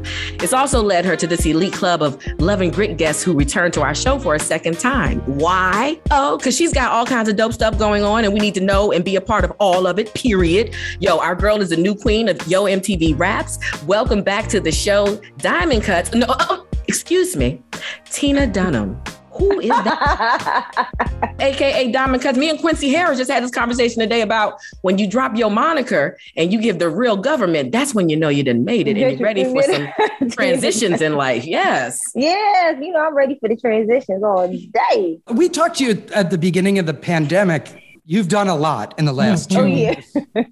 It's 0.41 0.51
also 0.51 0.81
led 0.81 1.05
her 1.05 1.15
to 1.17 1.27
this 1.27 1.45
elite 1.45 1.73
club 1.73 2.01
of 2.01 2.19
love 2.39 2.61
and 2.61 2.73
grit 2.73 2.97
guests 2.97 3.21
who 3.21 3.37
return 3.37 3.69
to 3.73 3.83
our 3.83 3.93
show 3.93 4.17
for 4.17 4.33
a 4.33 4.39
second 4.39 4.79
time. 4.79 5.19
Why? 5.27 5.99
Oh, 6.09 6.37
because 6.37 6.57
she's 6.57 6.73
got 6.73 6.91
all 6.91 7.05
kinds 7.05 7.29
of 7.29 7.35
dope 7.35 7.53
stuff 7.53 7.77
going 7.77 8.03
on, 8.03 8.23
and 8.23 8.33
we 8.33 8.39
need 8.39 8.55
to 8.55 8.61
know 8.61 8.91
and 8.91 9.05
be 9.05 9.17
a 9.17 9.21
part 9.21 9.43
of 9.43 9.51
all 9.59 9.85
of 9.85 9.99
it, 9.99 10.11
period. 10.15 10.73
Yo, 10.99 11.19
our 11.19 11.35
girl 11.35 11.61
is 11.61 11.71
a 11.71 11.77
new 11.77 11.93
queen 11.93 12.27
of 12.27 12.47
Yo 12.47 12.63
MTV 12.63 13.18
Raps. 13.19 13.59
Welcome 13.83 14.23
back 14.23 14.47
to 14.47 14.59
the 14.59 14.71
show, 14.71 15.21
Diamond 15.37 15.83
Kuts. 15.83 16.15
No, 16.15 16.25
oh, 16.29 16.65
excuse 16.87 17.35
me, 17.35 17.61
Tina 18.05 18.47
Dunham. 18.47 18.99
Who 19.31 19.59
is 19.59 19.69
that? 19.69 21.35
AKA 21.39 21.91
Diamond 21.91 22.23
Kuts. 22.23 22.35
Me 22.37 22.49
and 22.49 22.59
Quincy 22.59 22.89
Harris 22.89 23.17
just 23.17 23.29
had 23.31 23.43
this 23.43 23.51
conversation 23.51 24.01
today 24.01 24.21
about 24.21 24.59
when 24.81 24.97
you 24.97 25.07
drop 25.07 25.37
your 25.37 25.49
moniker 25.49 26.17
and 26.35 26.51
you 26.51 26.61
give 26.61 26.79
the 26.79 26.89
real 26.89 27.15
government, 27.15 27.71
that's 27.71 27.93
when 27.95 28.09
you 28.09 28.17
know 28.17 28.27
you 28.29 28.43
done 28.43 28.65
made 28.65 28.87
it 28.87 28.91
and 28.91 28.99
you're 28.99 29.17
ready 29.17 29.43
for 29.45 29.63
some 29.63 29.87
transitions 30.31 31.01
in 31.01 31.15
life. 31.15 31.45
Yes. 31.45 31.99
Yes, 32.15 32.77
you 32.81 32.91
know, 32.91 33.05
I'm 33.05 33.15
ready 33.15 33.37
for 33.39 33.47
the 33.47 33.55
transitions 33.55 34.23
all 34.23 34.47
day. 34.47 35.19
We 35.31 35.47
talked 35.47 35.77
to 35.77 35.85
you 35.85 36.03
at 36.13 36.31
the 36.31 36.37
beginning 36.37 36.79
of 36.79 36.85
the 36.85 36.93
pandemic. 36.93 37.83
You've 38.05 38.27
done 38.27 38.47
a 38.47 38.55
lot 38.55 38.97
in 38.97 39.05
the 39.05 39.13
last 39.13 39.51
mm-hmm. 39.51 39.59
two 39.59 39.65
Oh, 39.65 39.67
yeah. 39.67 40.01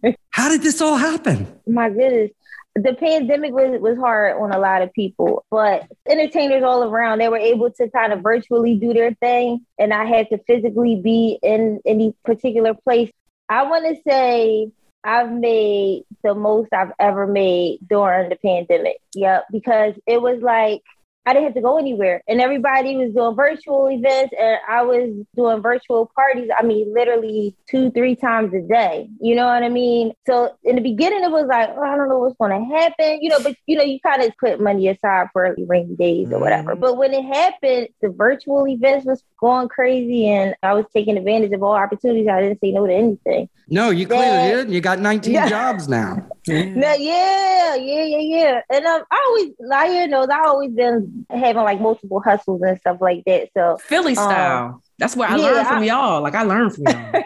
years. 0.03 0.15
How 0.29 0.47
did 0.47 0.61
this 0.61 0.79
all 0.79 0.95
happen? 0.95 1.47
My 1.65 1.89
goodness. 1.89 2.31
The 2.79 2.93
pandemic 2.93 3.53
was, 3.53 3.81
was 3.81 3.97
hard 3.97 4.39
on 4.39 4.51
a 4.51 4.59
lot 4.59 4.83
of 4.83 4.93
people, 4.93 5.43
but 5.49 5.87
entertainers 6.07 6.61
all 6.61 6.83
around, 6.83 7.17
they 7.17 7.27
were 7.27 7.37
able 7.37 7.71
to 7.71 7.89
kind 7.89 8.13
of 8.13 8.21
virtually 8.21 8.75
do 8.75 8.93
their 8.93 9.15
thing. 9.15 9.65
And 9.79 9.91
I 9.91 10.05
had 10.05 10.29
to 10.29 10.37
physically 10.45 11.01
be 11.01 11.39
in 11.41 11.79
any 11.87 12.13
particular 12.23 12.75
place. 12.75 13.11
I 13.49 13.63
want 13.63 13.85
to 13.87 14.01
say 14.07 14.71
I've 15.03 15.31
made 15.31 16.03
the 16.23 16.35
most 16.35 16.71
I've 16.71 16.91
ever 16.99 17.25
made 17.25 17.79
during 17.89 18.29
the 18.29 18.35
pandemic. 18.35 18.97
Yep. 19.15 19.45
Because 19.51 19.95
it 20.05 20.21
was 20.21 20.39
like, 20.41 20.83
I 21.27 21.33
didn't 21.33 21.43
have 21.47 21.55
to 21.55 21.61
go 21.61 21.77
anywhere. 21.77 22.23
And 22.29 22.39
everybody 22.39 22.95
was 22.95 23.13
doing 23.13 23.35
virtual 23.35 23.89
events 23.89 24.33
and 24.39 24.57
I 24.67 24.81
was 24.83 25.09
doing 25.35 25.61
virtual 25.61 26.09
parties. 26.15 26.49
I 26.57 26.63
mean, 26.63 26.93
literally 26.93 27.53
two, 27.69 27.91
three 27.91 28.15
times 28.15 28.53
a 28.53 28.61
day. 28.61 29.09
You 29.19 29.35
know 29.35 29.45
what 29.45 29.61
I 29.61 29.67
mean? 29.67 30.13
So 30.25 30.51
in 30.63 30.77
the 30.77 30.81
beginning, 30.81 31.25
it 31.25 31.31
was 31.31 31.47
like, 31.47 31.69
oh, 31.75 31.81
I 31.83 31.97
don't 31.97 32.07
know 32.07 32.19
what's 32.19 32.37
going 32.37 32.51
to 32.57 32.75
happen, 32.77 33.19
you 33.21 33.27
know, 33.29 33.39
but 33.43 33.55
you 33.65 33.75
know, 33.77 33.83
you 33.83 33.99
kind 33.99 34.23
of 34.23 34.31
put 34.39 34.61
money 34.61 34.87
aside 34.87 35.27
for 35.33 35.53
rainy 35.67 35.95
days 35.97 36.31
or 36.31 36.39
whatever. 36.39 36.77
Mhm. 36.77 36.79
But 36.79 36.95
when 36.97 37.13
it 37.13 37.25
happened, 37.25 37.89
the 38.01 38.07
virtual 38.09 38.65
events 38.65 39.05
was 39.05 39.21
going 39.41 39.67
crazy 39.67 40.27
and 40.29 40.55
I 40.63 40.73
was 40.75 40.85
taking 40.93 41.17
advantage 41.17 41.51
of 41.51 41.61
all 41.61 41.73
opportunities. 41.73 42.29
I 42.29 42.41
didn't 42.41 42.61
say 42.61 42.71
no 42.71 42.87
to 42.87 42.93
anything. 42.93 43.49
No, 43.69 43.89
you 43.89 44.07
clearly 44.07 44.23
Yeah. 44.47 44.55
did. 44.63 44.71
You 44.71 44.79
got 44.79 44.99
19 44.99 45.33
Yeah. 45.33 45.49
jobs 45.49 45.89
now. 45.89 46.15
No, 46.49 46.93
yeah, 46.93 47.75
yeah, 47.75 48.03
yeah, 48.05 48.17
yeah. 48.19 48.61
And 48.71 48.85
um, 48.85 49.01
I 49.11 49.25
always, 49.27 49.51
Laia 49.69 50.09
knows, 50.09 50.29
I 50.31 50.45
always 50.45 50.71
been 50.71 51.16
having 51.29 51.63
like 51.63 51.79
multiple 51.81 52.19
hustles 52.21 52.61
and 52.61 52.77
stuff 52.79 52.97
like 53.01 53.23
that. 53.25 53.49
So 53.55 53.77
Philly 53.77 54.15
style. 54.15 54.81
That's 54.99 55.15
where 55.15 55.29
I 55.29 55.33
Um, 55.33 55.39
yeah, 55.39 55.45
learned 55.45 55.67
from 55.67 55.77
I- 55.83 55.85
y'all. 55.85 56.21
Like 56.23 56.33
I 56.35 56.41
learned 56.43 56.73
from 56.73 56.83
y'all. 56.85 56.93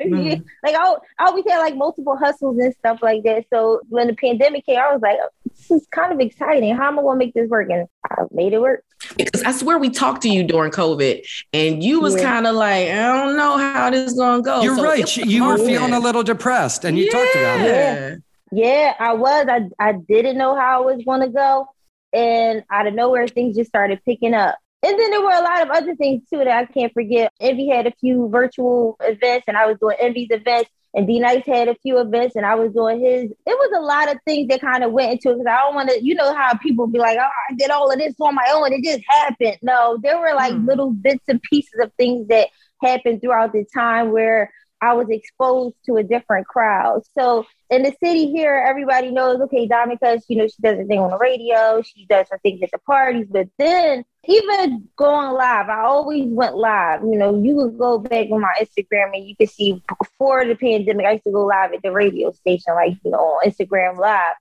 yeah, 0.00 0.34
like 0.62 0.74
I, 0.74 0.94
I 1.18 1.26
always 1.26 1.44
had 1.48 1.58
like 1.60 1.74
multiple 1.76 2.16
hustles 2.16 2.58
and 2.58 2.74
stuff 2.74 2.98
like 3.02 3.22
that. 3.24 3.46
So 3.52 3.80
when 3.88 4.06
the 4.06 4.14
pandemic 4.14 4.66
came, 4.66 4.78
I 4.78 4.92
was 4.92 5.00
like, 5.00 5.16
this 5.46 5.70
is 5.70 5.86
kind 5.92 6.12
of 6.12 6.20
exciting. 6.20 6.74
How 6.76 6.88
am 6.88 6.98
I 6.98 7.02
gonna 7.02 7.18
make 7.18 7.32
this 7.34 7.48
work? 7.48 7.70
And 7.70 7.86
I 8.10 8.22
made 8.32 8.52
it 8.52 8.60
work. 8.60 8.84
because 9.16 9.42
I 9.44 9.52
swear 9.52 9.78
we 9.78 9.88
talked 9.88 10.20
to 10.22 10.28
you 10.28 10.42
during 10.44 10.70
COVID, 10.72 11.22
and 11.54 11.82
you 11.82 12.00
was 12.00 12.16
Yeah. 12.16 12.22
kind 12.34 12.46
of 12.46 12.54
like, 12.54 12.88
I 12.88 13.24
don't 13.24 13.36
know 13.36 13.56
how 13.56 13.88
this 13.90 14.12
is 14.12 14.18
gonna 14.18 14.42
go. 14.42 14.60
You're 14.62 14.76
So 14.76 14.84
right. 14.84 14.98
it 14.98 15.02
was 15.04 15.16
You 15.16 15.46
were 15.46 15.56
feeling 15.56 15.94
a 15.94 16.00
little 16.00 16.22
depressed 16.22 16.84
and 16.84 16.98
you 16.98 17.10
talked 17.10 17.34
about 17.34 17.60
it. 17.60 17.66
Yeah. 17.66 18.16
Yeah, 18.52 18.94
I 18.98 19.12
was. 19.14 19.46
I 19.48 19.68
I 19.78 19.92
didn't 19.92 20.36
know 20.36 20.54
how 20.54 20.82
I 20.82 20.84
was 20.84 21.02
gonna 21.06 21.28
go, 21.28 21.68
and 22.12 22.64
out 22.70 22.86
of 22.86 22.94
nowhere, 22.94 23.26
things 23.28 23.56
just 23.56 23.68
started 23.68 24.00
picking 24.04 24.34
up. 24.34 24.56
And 24.82 24.98
then 24.98 25.10
there 25.10 25.20
were 25.20 25.30
a 25.32 25.42
lot 25.42 25.62
of 25.62 25.70
other 25.70 25.94
things 25.94 26.22
too 26.30 26.38
that 26.38 26.48
I 26.48 26.64
can't 26.64 26.92
forget. 26.92 27.32
Envy 27.40 27.68
had 27.68 27.86
a 27.86 27.92
few 28.00 28.28
virtual 28.30 28.96
events, 29.00 29.44
and 29.46 29.56
I 29.56 29.66
was 29.66 29.76
doing 29.78 29.96
Envy's 30.00 30.30
events. 30.30 30.70
And 30.92 31.06
D 31.06 31.20
Nice 31.20 31.46
had 31.46 31.68
a 31.68 31.76
few 31.82 31.98
events, 32.00 32.34
and 32.34 32.44
I 32.44 32.56
was 32.56 32.72
doing 32.72 32.98
his. 32.98 33.30
It 33.30 33.36
was 33.46 33.78
a 33.78 33.80
lot 33.80 34.10
of 34.10 34.18
things 34.26 34.48
that 34.48 34.60
kind 34.60 34.82
of 34.82 34.90
went 34.90 35.12
into 35.12 35.30
it 35.30 35.34
because 35.34 35.46
I 35.46 35.58
don't 35.58 35.74
want 35.76 35.88
to. 35.90 36.04
You 36.04 36.16
know 36.16 36.34
how 36.34 36.54
people 36.54 36.88
be 36.88 36.98
like, 36.98 37.16
"Oh, 37.16 37.22
I 37.50 37.54
did 37.54 37.70
all 37.70 37.92
of 37.92 37.98
this 37.98 38.14
on 38.18 38.34
my 38.34 38.50
own. 38.52 38.72
It 38.72 38.82
just 38.82 39.04
happened." 39.08 39.58
No, 39.62 39.98
there 40.02 40.18
were 40.18 40.34
like 40.34 40.52
Hmm. 40.52 40.66
little 40.66 40.90
bits 40.90 41.22
and 41.28 41.40
pieces 41.42 41.78
of 41.80 41.92
things 41.96 42.26
that 42.26 42.48
happened 42.82 43.20
throughout 43.20 43.52
the 43.52 43.64
time 43.72 44.10
where 44.10 44.50
I 44.82 44.94
was 44.94 45.08
exposed 45.10 45.76
to 45.86 45.96
a 45.96 46.02
different 46.02 46.46
crowd. 46.46 47.02
So 47.18 47.46
in 47.68 47.82
the 47.82 47.94
city 48.02 48.30
here, 48.30 48.64
everybody 48.66 49.10
knows, 49.10 49.40
okay, 49.42 49.68
Kuts, 49.68 50.22
you 50.28 50.36
know, 50.36 50.46
she 50.46 50.62
does 50.62 50.78
her 50.78 50.84
thing 50.84 51.00
on 51.00 51.10
the 51.10 51.18
radio, 51.18 51.82
she 51.82 52.06
does 52.06 52.26
her 52.30 52.38
things 52.38 52.62
at 52.62 52.70
the 52.70 52.78
parties, 52.78 53.26
but 53.30 53.48
then 53.58 54.04
even 54.26 54.88
going 54.96 55.32
live, 55.32 55.68
I 55.68 55.82
always 55.82 56.26
went 56.28 56.56
live. 56.56 57.02
You 57.02 57.16
know, 57.16 57.42
you 57.42 57.56
could 57.56 57.78
go 57.78 57.98
back 57.98 58.28
on 58.30 58.40
my 58.40 58.52
Instagram 58.60 59.14
and 59.14 59.26
you 59.26 59.36
could 59.36 59.50
see 59.50 59.82
before 59.98 60.44
the 60.44 60.54
pandemic, 60.54 61.06
I 61.06 61.12
used 61.12 61.24
to 61.24 61.32
go 61.32 61.44
live 61.44 61.72
at 61.72 61.82
the 61.82 61.92
radio 61.92 62.32
station, 62.32 62.74
like, 62.74 62.96
you 63.04 63.10
know, 63.10 63.18
on 63.18 63.50
Instagram 63.50 63.98
live. 63.98 64.34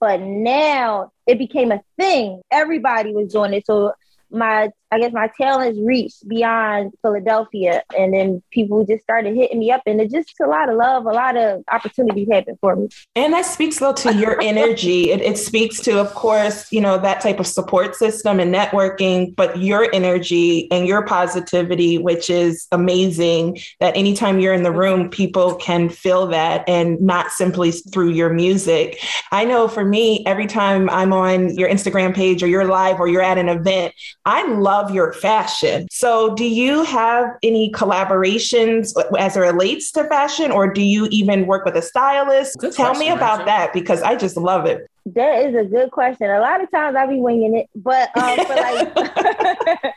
But 0.00 0.20
now 0.20 1.12
it 1.26 1.38
became 1.38 1.72
a 1.72 1.80
thing. 1.98 2.42
Everybody 2.50 3.14
was 3.14 3.32
doing 3.32 3.54
it. 3.54 3.64
So 3.64 3.94
my 4.34 4.70
I 4.94 5.00
guess 5.00 5.12
my 5.12 5.28
talents 5.36 5.76
reached 5.82 6.28
beyond 6.28 6.92
Philadelphia 7.02 7.82
and 7.98 8.14
then 8.14 8.42
people 8.52 8.86
just 8.86 9.02
started 9.02 9.34
hitting 9.34 9.58
me 9.58 9.72
up 9.72 9.82
and 9.86 10.00
it 10.00 10.08
just 10.08 10.38
a 10.40 10.46
lot 10.46 10.68
of 10.68 10.76
love, 10.76 11.06
a 11.06 11.10
lot 11.10 11.36
of 11.36 11.64
opportunities 11.72 12.28
happened 12.30 12.58
for 12.60 12.76
me. 12.76 12.88
And 13.16 13.32
that 13.32 13.44
speaks 13.44 13.80
though 13.80 13.92
to 13.94 14.14
your 14.14 14.40
energy. 14.42 15.10
It, 15.10 15.20
it 15.20 15.36
speaks 15.36 15.80
to, 15.80 15.98
of 15.98 16.14
course, 16.14 16.70
you 16.70 16.80
know, 16.80 16.96
that 16.98 17.20
type 17.20 17.40
of 17.40 17.46
support 17.48 17.96
system 17.96 18.38
and 18.38 18.54
networking, 18.54 19.34
but 19.34 19.58
your 19.58 19.92
energy 19.92 20.70
and 20.70 20.86
your 20.86 21.04
positivity, 21.04 21.98
which 21.98 22.30
is 22.30 22.68
amazing 22.70 23.58
that 23.80 23.96
anytime 23.96 24.38
you're 24.38 24.54
in 24.54 24.62
the 24.62 24.70
room, 24.70 25.10
people 25.10 25.56
can 25.56 25.88
feel 25.88 26.28
that 26.28 26.62
and 26.68 27.00
not 27.00 27.32
simply 27.32 27.72
through 27.72 28.10
your 28.10 28.32
music. 28.32 29.00
I 29.32 29.44
know 29.44 29.66
for 29.66 29.84
me, 29.84 30.22
every 30.24 30.46
time 30.46 30.88
I'm 30.90 31.12
on 31.12 31.56
your 31.56 31.68
Instagram 31.68 32.14
page 32.14 32.44
or 32.44 32.46
you're 32.46 32.64
live 32.64 33.00
or 33.00 33.08
you're 33.08 33.22
at 33.22 33.38
an 33.38 33.48
event, 33.48 33.92
I 34.26 34.46
love 34.46 34.90
your 34.90 35.12
fashion. 35.12 35.86
So 35.90 36.34
do 36.34 36.48
you 36.48 36.82
have 36.84 37.36
any 37.42 37.70
collaborations 37.70 38.92
as 39.18 39.36
it 39.36 39.40
relates 39.40 39.90
to 39.92 40.04
fashion 40.04 40.50
or 40.50 40.72
do 40.72 40.82
you 40.82 41.06
even 41.10 41.46
work 41.46 41.64
with 41.64 41.76
a 41.76 41.82
stylist? 41.82 42.58
Good 42.58 42.72
Tell 42.72 42.94
me 42.94 43.10
about 43.10 43.40
Rachel. 43.40 43.46
that 43.46 43.72
because 43.74 44.02
I 44.02 44.16
just 44.16 44.36
love 44.36 44.64
it. 44.64 44.88
That 45.06 45.44
is 45.44 45.54
a 45.54 45.64
good 45.64 45.90
question. 45.90 46.30
A 46.30 46.40
lot 46.40 46.62
of 46.62 46.70
times 46.70 46.96
I 46.96 47.06
be 47.06 47.20
winging 47.20 47.56
it, 47.56 47.68
but 47.74 48.16
um, 48.16 48.46
for 48.46 48.54
like 48.54 48.94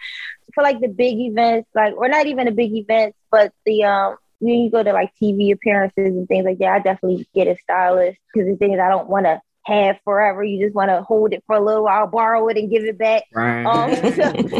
for 0.54 0.64
like 0.64 0.82
the 0.82 0.90
big 0.90 1.18
events, 1.20 1.70
like 1.74 1.96
or 1.96 2.10
not 2.10 2.28
even 2.28 2.46
the 2.46 2.52
big 2.52 2.74
events, 2.74 3.18
but 3.32 3.54
the 3.66 3.86
um 3.86 4.18
when 4.40 4.56
you 4.56 4.70
go 4.70 4.84
to 4.84 4.92
like 4.92 5.12
TV 5.22 5.54
appearances 5.54 6.14
and 6.14 6.28
things 6.28 6.44
like 6.46 6.58
that, 6.60 6.74
I 6.74 6.80
definitely 6.80 7.26
get 7.34 7.48
a 7.48 7.58
stylist 7.64 8.20
because 8.34 8.50
the 8.50 8.58
thing 8.58 8.74
is 8.74 8.80
I 8.80 8.90
don't 8.90 9.08
want 9.08 9.26
to 9.26 9.42
have 9.68 9.98
forever. 10.04 10.44
You 10.44 10.64
just 10.66 10.74
want 10.76 10.90
to 10.90 11.02
hold 11.04 11.34
it 11.34 11.44
for 11.46 11.56
a 11.58 11.64
little 11.64 11.84
while, 11.84 12.08
borrow 12.08 12.48
it, 12.48 12.58
and 12.58 12.70
give 12.72 12.84
it 12.84 12.98
back. 12.98 13.24
Right. 13.34 13.66
Um, 13.66 13.96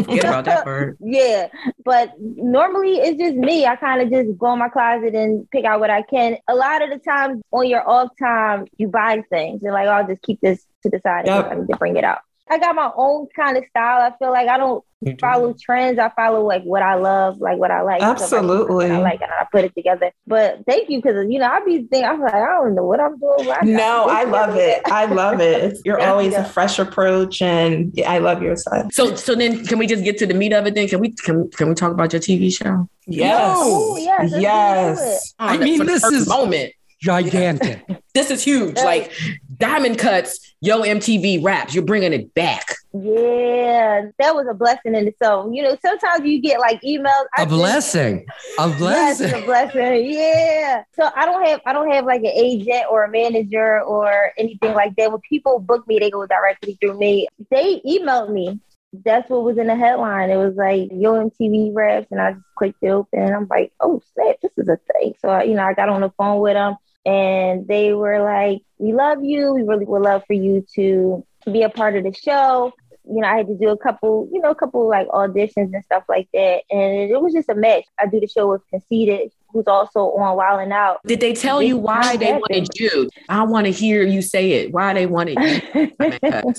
Forget 0.04 0.24
about 0.24 0.44
that 0.44 0.64
part. 0.64 0.96
Yeah, 1.00 1.48
but 1.84 2.12
normally 2.20 2.96
it's 2.96 3.18
just 3.18 3.34
me. 3.34 3.64
I 3.66 3.76
kind 3.76 4.02
of 4.02 4.10
just 4.10 4.38
go 4.38 4.52
in 4.52 4.58
my 4.58 4.68
closet 4.68 5.14
and 5.14 5.50
pick 5.50 5.64
out 5.64 5.80
what 5.80 5.90
I 5.90 6.02
can. 6.02 6.36
A 6.48 6.54
lot 6.54 6.82
of 6.82 6.90
the 6.90 6.98
times 6.98 7.40
on 7.50 7.66
your 7.68 7.88
off 7.88 8.10
time, 8.18 8.66
you 8.76 8.88
buy 8.88 9.22
things 9.30 9.62
and 9.62 9.72
like, 9.72 9.88
I'll 9.88 10.06
just 10.06 10.22
keep 10.22 10.40
this 10.40 10.64
to 10.82 10.90
the 10.90 11.00
side 11.00 11.26
Yep. 11.26 11.50
and 11.52 11.68
to 11.68 11.76
bring 11.78 11.96
it 11.96 12.04
out. 12.04 12.18
I 12.50 12.58
got 12.58 12.74
my 12.74 12.90
own 12.96 13.26
kind 13.34 13.56
of 13.56 13.64
style. 13.70 14.00
I 14.02 14.16
feel 14.18 14.30
like 14.30 14.48
I 14.48 14.56
don't 14.58 14.84
follow 15.20 15.54
trends. 15.60 15.98
I 15.98 16.10
follow 16.10 16.44
like 16.46 16.62
what 16.64 16.82
I 16.82 16.94
love, 16.96 17.38
like 17.38 17.58
what 17.58 17.70
I 17.70 17.82
like. 17.82 18.02
Absolutely. 18.02 18.90
I 18.90 18.98
like, 18.98 19.20
and 19.20 19.30
I 19.30 19.46
put 19.52 19.64
it 19.64 19.74
together. 19.74 20.10
But 20.26 20.60
thank 20.66 20.90
you 20.90 21.00
because 21.00 21.26
you 21.30 21.38
know 21.38 21.46
I 21.46 21.60
be 21.64 21.78
thinking 21.84 22.04
I'm 22.04 22.20
like 22.20 22.34
I 22.34 22.46
don't 22.46 22.74
know 22.74 22.84
what 22.84 23.00
I'm 23.00 23.18
doing. 23.18 23.46
but 23.46 23.62
I 23.62 23.66
No, 23.66 24.06
I 24.08 24.24
love 24.24 24.56
it. 24.56 24.82
I 24.86 25.04
love 25.06 25.40
it. 25.40 25.78
You're 25.84 25.98
Yeah. 26.00 26.10
always 26.10 26.34
a 26.34 26.44
fresh 26.44 26.78
approach, 26.78 27.40
and 27.42 27.90
yeah, 27.94 28.10
I 28.10 28.18
love 28.18 28.42
your 28.42 28.56
style. 28.56 28.88
So 28.92 29.14
so 29.14 29.34
then 29.34 29.64
can 29.66 29.78
we 29.78 29.86
just 29.86 30.02
get 30.04 30.18
to 30.18 30.26
the 30.26 30.34
meat 30.34 30.52
of 30.52 30.66
it 30.66 30.74
then? 30.74 30.88
Can 30.88 31.00
we 31.00 31.10
can 31.12 31.48
can 31.50 31.68
we 31.68 31.74
talk 31.74 31.92
about 31.92 32.12
your 32.12 32.20
TV 32.20 32.52
show? 32.52 32.88
Yes, 33.06 33.56
Ooh, 33.66 33.96
yes, 33.98 34.18
let's 34.20 34.32
do 34.32 34.38
it. 34.38 34.42
yes. 34.42 35.34
I 35.38 35.56
mean, 35.58 35.86
this 35.86 36.04
is- 36.04 36.28
moment. 36.28 36.72
Gigantic. 37.00 37.84
This 38.12 38.28
is 38.32 38.42
huge. 38.42 38.76
Yeah. 38.76 38.84
Like 38.84 39.12
Diamond 39.56 39.98
Kuts 39.98 40.38
Yo 40.60 40.82
MTV 40.82 41.44
Raps. 41.44 41.72
You're 41.72 41.84
bringing 41.84 42.12
it 42.12 42.34
back. 42.34 42.74
Yeah, 42.92 44.06
that 44.18 44.34
was 44.34 44.48
a 44.50 44.54
blessing 44.54 44.96
in 44.96 45.06
itself. 45.06 45.50
You 45.52 45.62
know, 45.62 45.76
sometimes 45.80 46.24
you 46.24 46.40
get 46.40 46.58
like 46.58 46.80
emails. 46.82 47.26
A 47.38 47.46
blessing. 47.46 48.26
A 48.58 48.68
blessing. 48.68 49.40
A 49.40 49.46
blessing. 49.46 50.10
Yeah. 50.10 50.82
So 50.94 51.10
I 51.14 51.26
don't 51.26 51.46
have 51.46 51.60
I 51.64 51.72
don't 51.72 51.92
have 51.92 52.06
like 52.06 52.22
an 52.22 52.32
agent 52.34 52.86
or 52.90 53.04
a 53.04 53.10
manager 53.10 53.82
or 53.82 54.32
anything 54.36 54.74
like 54.74 54.96
that. 54.96 55.12
When 55.12 55.20
people 55.20 55.60
book 55.60 55.86
me, 55.86 56.00
they 56.00 56.10
go 56.10 56.26
directly 56.26 56.76
through 56.80 56.98
me. 56.98 57.28
They 57.52 57.80
emailed 57.86 58.32
me. 58.32 58.58
That's 59.04 59.30
what 59.30 59.44
was 59.44 59.58
in 59.58 59.68
the 59.68 59.76
headline. 59.76 60.30
It 60.30 60.38
was 60.38 60.56
like 60.56 60.88
Yo 60.90 61.12
MTV 61.30 61.72
Raps, 61.72 62.08
and 62.10 62.20
I 62.20 62.32
just 62.32 62.44
clicked 62.56 62.82
it 62.82 62.88
open, 62.88 63.20
and 63.20 63.34
I'm 63.34 63.46
like, 63.48 63.72
oh 63.80 64.00
snap, 64.14 64.36
this 64.42 64.52
is 64.56 64.68
a 64.68 64.78
thing. 64.92 65.14
So 65.20 65.40
you 65.40 65.54
know, 65.54 65.62
I 65.62 65.74
got 65.74 65.88
on 65.88 66.00
the 66.00 66.10
phone 66.16 66.40
with 66.40 66.54
them, 66.54 66.76
and 67.08 67.66
they 67.66 67.94
were 67.94 68.22
like, 68.22 68.60
we 68.76 68.92
love 68.92 69.24
you. 69.24 69.54
We 69.54 69.62
really 69.62 69.86
would 69.86 70.02
love 70.02 70.24
for 70.26 70.34
you 70.34 70.66
to 70.74 71.24
be 71.50 71.62
a 71.62 71.70
part 71.70 71.96
of 71.96 72.04
the 72.04 72.12
show 72.12 72.74
you 73.10 73.22
know, 73.22 73.28
I 73.28 73.38
had 73.38 73.46
to 73.46 73.54
do 73.54 73.70
a 73.70 73.78
couple, 73.78 74.28
you 74.32 74.40
know, 74.40 74.50
a 74.50 74.54
couple 74.54 74.86
like 74.86 75.08
auditions 75.08 75.72
and 75.72 75.84
stuff 75.84 76.04
like 76.08 76.28
that. 76.34 76.62
And 76.70 77.10
it 77.10 77.20
was 77.20 77.32
just 77.32 77.48
a 77.48 77.54
mess. 77.54 77.84
I 77.98 78.06
do 78.06 78.20
the 78.20 78.26
show 78.26 78.50
with 78.50 78.62
Conceited, 78.68 79.32
who's 79.48 79.66
also 79.66 80.00
on 80.00 80.36
Wild 80.36 80.60
and 80.60 80.72
Out. 80.72 80.98
Did 81.06 81.20
they 81.20 81.32
tell 81.32 81.62
you 81.62 81.78
why 81.78 82.16
they 82.16 82.32
wanted 82.32 82.68
you? 82.76 83.08
I 83.28 83.44
want 83.44 83.64
to 83.64 83.72
hear 83.72 84.02
you 84.02 84.20
say 84.20 84.52
it. 84.52 84.72
Why 84.72 84.92
they 84.92 85.06
wanted 85.06 85.38
you? 85.40 85.92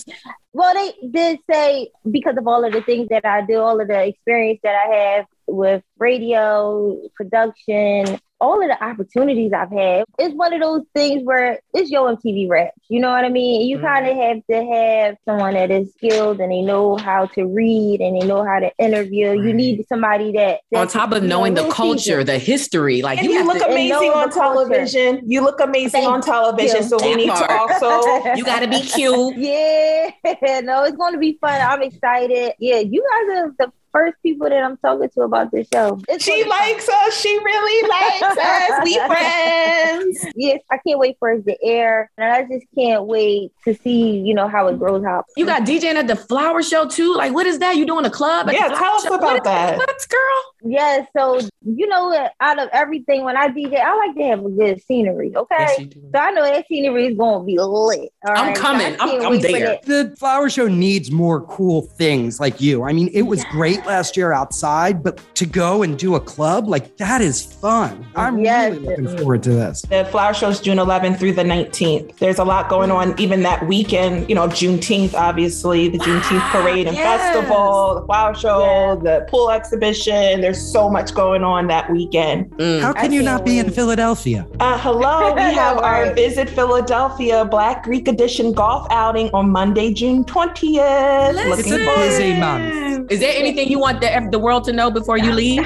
well, 0.54 0.74
they 0.74 0.94
did 1.12 1.40
say 1.52 1.92
because 2.10 2.38
of 2.38 2.48
all 2.48 2.66
of 2.66 2.74
the 2.74 2.82
things 2.82 3.10
that 3.10 3.26
I 3.26 3.46
do, 3.46 3.60
all 3.60 3.80
of 3.80 3.88
the 3.88 4.08
experience 4.08 4.60
that 4.64 4.76
I 4.76 4.96
have 4.96 5.26
with 5.46 5.84
radio, 6.00 7.00
production, 7.16 8.20
all 8.40 8.62
of 8.62 8.68
the 8.68 8.84
opportunities 8.84 9.52
I've 9.54 9.72
had. 9.72 10.06
It's 10.18 10.36
one 10.36 10.54
of 10.54 10.62
those 10.62 10.84
things 10.96 11.24
where 11.24 11.60
it's 11.74 11.90
your 11.90 12.16
MTV 12.16 12.50
Raps. 12.50 12.78
You 12.90 13.00
know 13.00 13.10
what 13.10 13.26
I 13.26 13.30
mean? 13.30 13.68
You 13.68 13.78
mm-hmm. 13.78 13.86
kind 13.86 14.08
of 14.08 14.16
have 14.16 14.38
to 14.50 14.74
have 14.74 15.16
someone 15.26 15.54
that 15.54 15.72
is 15.72 15.94
skilled 15.94 16.40
and 16.40 16.52
they 16.52 16.62
know 16.62 16.98
how 16.98 17.26
to 17.28 17.46
read 17.46 18.02
and 18.02 18.20
they 18.20 18.26
know 18.26 18.44
how 18.44 18.60
to 18.60 18.72
interview. 18.78 19.30
Right. 19.30 19.40
You 19.40 19.54
need 19.54 19.86
somebody 19.88 20.32
that, 20.34 20.62
that 20.72 20.80
on 20.80 20.88
top 20.88 21.12
of 21.12 21.24
knowing 21.24 21.54
the 21.54 21.70
culture, 21.70 22.24
the 22.24 22.38
history, 22.38 23.02
like 23.02 23.22
you, 23.22 23.32
you 23.32 23.46
look 23.46 23.60
to, 23.60 23.66
amazing 23.66 24.12
on 24.12 24.32
television. 24.32 25.18
Culture. 25.18 25.26
You 25.28 25.42
look 25.42 25.60
amazing 25.60 26.02
Thank 26.02 26.08
on 26.12 26.22
television. 26.22 26.78
You. 26.78 26.90
So 26.90 26.98
that 26.98 27.08
we 27.08 27.16
need 27.16 27.30
part. 27.30 27.50
to 27.50 27.54
also 27.54 28.30
you 28.36 28.44
got 28.44 28.60
to 28.62 28.68
be 28.68 28.82
cute. 28.82 29.38
Yeah, 29.38 30.12
no, 30.62 30.84
it's 30.84 30.98
going 30.98 31.14
to 31.14 31.20
be 31.20 31.38
fun. 31.40 31.60
I'm 31.62 31.82
excited. 31.82 32.54
Yeah, 32.60 32.80
you 32.80 33.04
guys 33.04 33.38
are 33.38 33.56
the 33.60 33.72
first 33.92 34.16
people 34.24 34.50
that 34.50 34.64
I'm 34.64 34.78
talking 34.78 35.10
to 35.10 35.22
about 35.22 35.52
this 35.52 35.68
show. 35.74 36.00
It's 36.08 36.24
she 36.24 36.44
likes 36.46 36.88
us. 36.88 37.20
She 37.20 37.38
really 37.38 37.90
likes 37.90 38.38
us. 38.38 38.84
We 38.84 38.98
friends. 39.08 40.26
Yes, 40.36 40.62
I 40.72 40.78
can't 40.78 41.00
wait 41.00 41.18
for 41.20 41.32
it 41.32 41.46
to 41.46 41.58
air. 41.64 42.12
And 42.18 42.32
I 42.32 42.42
just 42.44 42.66
can't 42.76 43.06
wait 43.06 43.52
to 43.66 43.74
see, 43.76 44.18
you 44.20 44.34
know, 44.34 44.48
how 44.48 44.68
it 44.68 44.80
grows 44.80 45.04
up. 45.06 45.26
You 45.38 45.46
got 45.46 45.64
DJing 45.64 45.96
at 45.96 46.08
the 46.08 46.16
flower 46.16 46.62
show 46.62 46.88
too? 46.88 47.16
Like, 47.16 47.34
what 47.34 47.46
is 47.46 47.60
that? 47.60 47.78
You 47.78 47.86
doing 47.86 48.06
a 48.06 48.10
club? 48.10 48.50
yeah, 48.52 48.68
tell 48.70 48.94
us 48.94 49.04
show? 49.04 49.16
about 49.16 49.34
what 49.34 49.44
that. 49.44 49.78
What, 49.78 50.08
girl? 50.10 50.72
Yeah, 50.72 51.06
so 51.16 51.40
you 51.66 51.88
know, 51.88 52.30
out 52.40 52.60
of 52.60 52.70
everything, 52.72 53.24
when 53.24 53.38
I 53.38 53.48
DJ, 53.48 53.80
I 53.80 53.96
like 53.96 54.16
to 54.16 54.24
have 54.24 54.46
a 54.46 54.50
good 54.50 54.82
scenery. 54.84 55.36
Okay, 55.36 55.56
yes, 55.60 55.94
so 56.14 56.20
I 56.20 56.32
know 56.32 56.44
that 56.44 56.68
scenery 56.68 57.08
is 57.08 57.18
going 57.18 57.42
to 57.42 57.46
be 57.46 57.58
lit. 57.60 58.12
I'm 58.26 58.54
coming. 58.56 58.98
So 58.98 59.26
I'm, 59.26 59.34
I'm 59.34 59.40
there. 59.40 59.80
The 59.84 60.16
flower 60.18 60.50
show 60.50 60.68
needs 60.68 61.12
more 61.12 61.42
cool 61.42 61.84
things 61.84 62.40
like 62.40 62.62
you. 62.62 62.84
I 62.84 62.94
mean, 62.94 63.10
it 63.14 63.24
was 63.24 63.44
yeah. 63.44 63.52
great 63.52 63.79
last 63.86 64.18
year 64.18 64.32
outside, 64.32 65.04
but 65.04 65.22
to 65.36 65.46
go 65.46 65.84
and 65.84 65.98
do 65.98 66.16
a 66.16 66.20
club 66.20 66.68
like 66.68 66.98
that 66.98 67.22
is 67.22 67.42
fun. 67.44 68.06
I'm 68.16 68.40
yes. 68.40 68.74
really 68.74 68.86
looking 68.86 69.18
forward 69.18 69.44
to 69.44 69.52
this. 69.52 69.82
The 69.84 70.06
flower 70.06 70.34
show 70.34 70.50
is 70.50 70.60
June 70.60 70.78
11th 70.78 71.20
through 71.20 71.34
the 71.34 71.44
19th. 71.44 72.18
There's 72.18 72.40
a 72.40 72.44
lot 72.44 72.70
going 72.70 72.92
on 72.92 73.20
even 73.20 73.44
that 73.44 73.66
weekend. 73.68 74.30
You 74.30 74.36
know, 74.36 74.48
Juneteenth, 74.48 75.14
obviously, 75.14 75.90
the 75.90 75.98
Juneteenth 76.00 76.50
parade 76.52 76.88
and 76.88 76.96
yes. 76.96 77.22
festival, 77.22 78.02
the 78.02 78.06
flower 78.06 78.36
show, 78.36 78.62
yeah. 78.62 78.96
the 78.96 79.26
pool 79.30 79.52
exhibition 79.52 80.42
there's 80.42 80.62
so 80.62 80.90
much 80.90 81.14
going 81.14 81.44
on 81.44 81.68
that 81.68 81.90
weekend. 81.90 82.50
Mm. 82.52 82.82
How 82.82 82.94
can 82.94 83.12
I 83.12 83.14
you 83.14 83.22
not 83.22 83.46
be 83.46 83.60
in 83.60 83.72
Philadelphia? 83.72 84.48
Uh, 84.60 84.78
hello, 84.80 85.34
we 85.36 85.42
have 85.42 85.78
our 85.78 86.14
Visit 86.14 86.50
Philadelphia 86.50 87.46
Black 87.46 87.84
Greek 87.84 88.08
Edition 88.08 88.54
golf 88.54 88.88
outing 88.90 89.30
on 89.34 89.50
Monday, 89.50 89.94
June 89.94 90.24
20th. 90.26 91.34
Listen. 91.34 91.60
It's 91.60 91.72
a 91.72 91.96
busy 91.96 92.40
month. 92.40 93.12
Is 93.12 93.20
there 93.20 93.34
anything 93.36 93.69
you 93.70 93.80
want 93.80 94.02
the, 94.02 94.28
the 94.32 94.40
world 94.40 94.64
to 94.66 94.74
know 94.74 94.90
before 94.90 95.18
you 95.18 95.32
leave? 95.32 95.66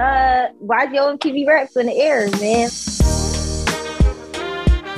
Uh, 0.00 0.48
why 0.58 0.84
Yo 0.92 1.16
MTV 1.16 1.46
Raps 1.46 1.76
in 1.76 1.86
the 1.86 1.96
air, 1.96 2.30
man? 2.40 2.68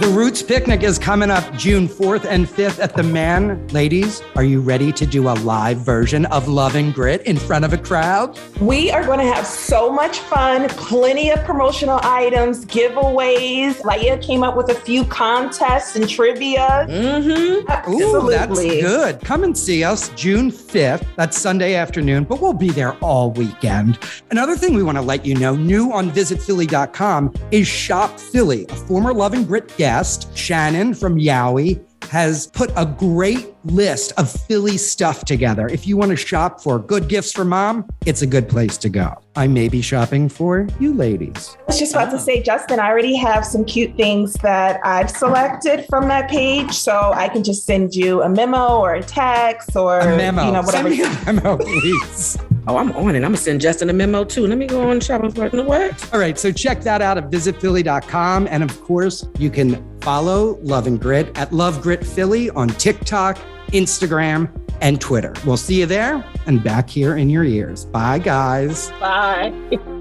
The 0.00 0.08
Roots 0.08 0.42
Picnic 0.42 0.82
is 0.82 0.98
coming 0.98 1.30
up 1.30 1.44
June 1.54 1.86
4th 1.86 2.24
and 2.24 2.48
5th 2.48 2.82
at 2.82 2.96
the 2.96 3.04
Man. 3.04 3.64
Ladies, 3.68 4.24
are 4.34 4.42
you 4.42 4.60
ready 4.60 4.90
to 4.90 5.06
do 5.06 5.28
a 5.28 5.34
live 5.34 5.78
version 5.78 6.26
of 6.26 6.48
Love 6.48 6.74
and 6.74 6.92
Grit 6.92 7.22
in 7.22 7.36
front 7.36 7.64
of 7.64 7.72
a 7.72 7.78
crowd? 7.78 8.36
We 8.60 8.90
are 8.90 9.04
going 9.04 9.20
to 9.20 9.32
have 9.32 9.46
so 9.46 9.92
much 9.92 10.18
fun, 10.18 10.68
plenty 10.70 11.30
of 11.30 11.44
promotional 11.44 12.00
items, 12.02 12.64
giveaways. 12.66 13.74
Laia 13.82 14.20
came 14.20 14.42
up 14.42 14.56
with 14.56 14.68
a 14.70 14.74
few 14.74 15.04
contests 15.04 15.94
and 15.94 16.08
trivia. 16.08 16.88
Mm-hmm. 16.90 17.70
Absolutely. 17.70 18.02
Ooh, 18.02 18.30
that's 18.30 18.60
good. 18.60 19.20
Come 19.20 19.44
and 19.44 19.56
see 19.56 19.84
us 19.84 20.08
June 20.16 20.50
5th. 20.50 21.06
That's 21.14 21.38
Sunday 21.38 21.74
afternoon, 21.76 22.24
but 22.24 22.40
we'll 22.40 22.52
be 22.52 22.70
there 22.70 22.94
all 22.94 23.30
weekend. 23.30 24.00
Another 24.32 24.56
thing 24.56 24.74
we 24.74 24.82
want 24.82 24.98
to 24.98 25.02
let 25.02 25.24
you 25.24 25.36
know 25.36 25.54
new 25.54 25.92
on 25.92 26.10
visitphilly.com 26.10 27.32
is 27.52 27.68
Shop 27.68 28.18
Philly, 28.18 28.66
a 28.70 28.74
former 28.74 29.14
Love 29.14 29.34
and 29.34 29.46
Grit 29.46 29.68
guest, 29.84 30.34
Shannon 30.34 30.94
from 30.94 31.16
Yowie, 31.16 31.78
has 32.04 32.46
put 32.46 32.70
a 32.74 32.86
great 32.86 33.54
list 33.64 34.12
of 34.16 34.30
Philly 34.30 34.78
stuff 34.78 35.24
together. 35.24 35.68
If 35.68 35.86
you 35.86 35.96
want 35.96 36.10
to 36.10 36.16
shop 36.16 36.62
for 36.62 36.78
good 36.78 37.08
gifts 37.08 37.32
for 37.32 37.44
mom, 37.44 37.86
it's 38.06 38.22
a 38.22 38.26
good 38.26 38.48
place 38.48 38.78
to 38.78 38.88
go. 38.88 39.14
I 39.36 39.46
may 39.46 39.68
be 39.68 39.82
shopping 39.82 40.28
for 40.28 40.68
you 40.78 40.94
ladies. 40.94 41.56
I 41.60 41.64
was 41.66 41.78
just 41.78 41.92
about 41.92 42.10
to 42.12 42.18
say, 42.18 42.42
Justin, 42.42 42.78
I 42.78 42.88
already 42.88 43.16
have 43.16 43.44
some 43.44 43.64
cute 43.64 43.96
things 43.96 44.34
that 44.34 44.80
I've 44.84 45.10
selected 45.10 45.86
from 45.90 46.08
that 46.08 46.30
page. 46.30 46.72
So 46.72 47.12
I 47.14 47.28
can 47.28 47.42
just 47.42 47.66
send 47.66 47.94
you 47.94 48.22
a 48.22 48.28
memo 48.28 48.78
or 48.78 48.94
a 48.94 49.02
text 49.02 49.74
or 49.76 49.98
a 49.98 50.16
memo. 50.16 50.46
you 50.46 50.52
know, 50.52 50.62
whatever. 50.62 50.94
Send 50.94 51.26
me 51.26 51.30
a 51.30 51.32
memo, 51.32 51.56
please. 51.58 52.38
Oh, 52.66 52.76
I'm 52.76 52.92
on 52.92 53.14
it. 53.14 53.18
I'm 53.18 53.24
gonna 53.24 53.36
send 53.36 53.60
Justin 53.60 53.90
a 53.90 53.92
memo 53.92 54.24
too. 54.24 54.46
Let 54.46 54.58
me 54.58 54.66
go 54.66 54.88
on 54.88 55.00
shopping 55.00 55.30
for 55.30 55.48
the 55.48 55.62
what? 55.62 56.14
All 56.14 56.20
right, 56.20 56.38
so 56.38 56.50
check 56.50 56.80
that 56.82 57.02
out 57.02 57.18
at 57.18 57.30
visitphilly.com. 57.30 58.48
And 58.50 58.62
of 58.62 58.80
course, 58.82 59.26
you 59.38 59.50
can 59.50 59.82
follow 60.00 60.58
Love 60.62 60.86
and 60.86 61.00
Grit 61.00 61.36
at 61.36 61.52
Love 61.52 61.82
Grit 61.82 62.04
Philly 62.04 62.50
on 62.50 62.68
TikTok, 62.68 63.38
Instagram, 63.68 64.48
and 64.80 65.00
Twitter. 65.00 65.34
We'll 65.46 65.56
see 65.56 65.80
you 65.80 65.86
there 65.86 66.24
and 66.46 66.62
back 66.62 66.88
here 66.88 67.16
in 67.16 67.30
your 67.30 67.44
ears. 67.44 67.84
Bye, 67.84 68.18
guys. 68.18 68.90
Bye. 69.00 69.52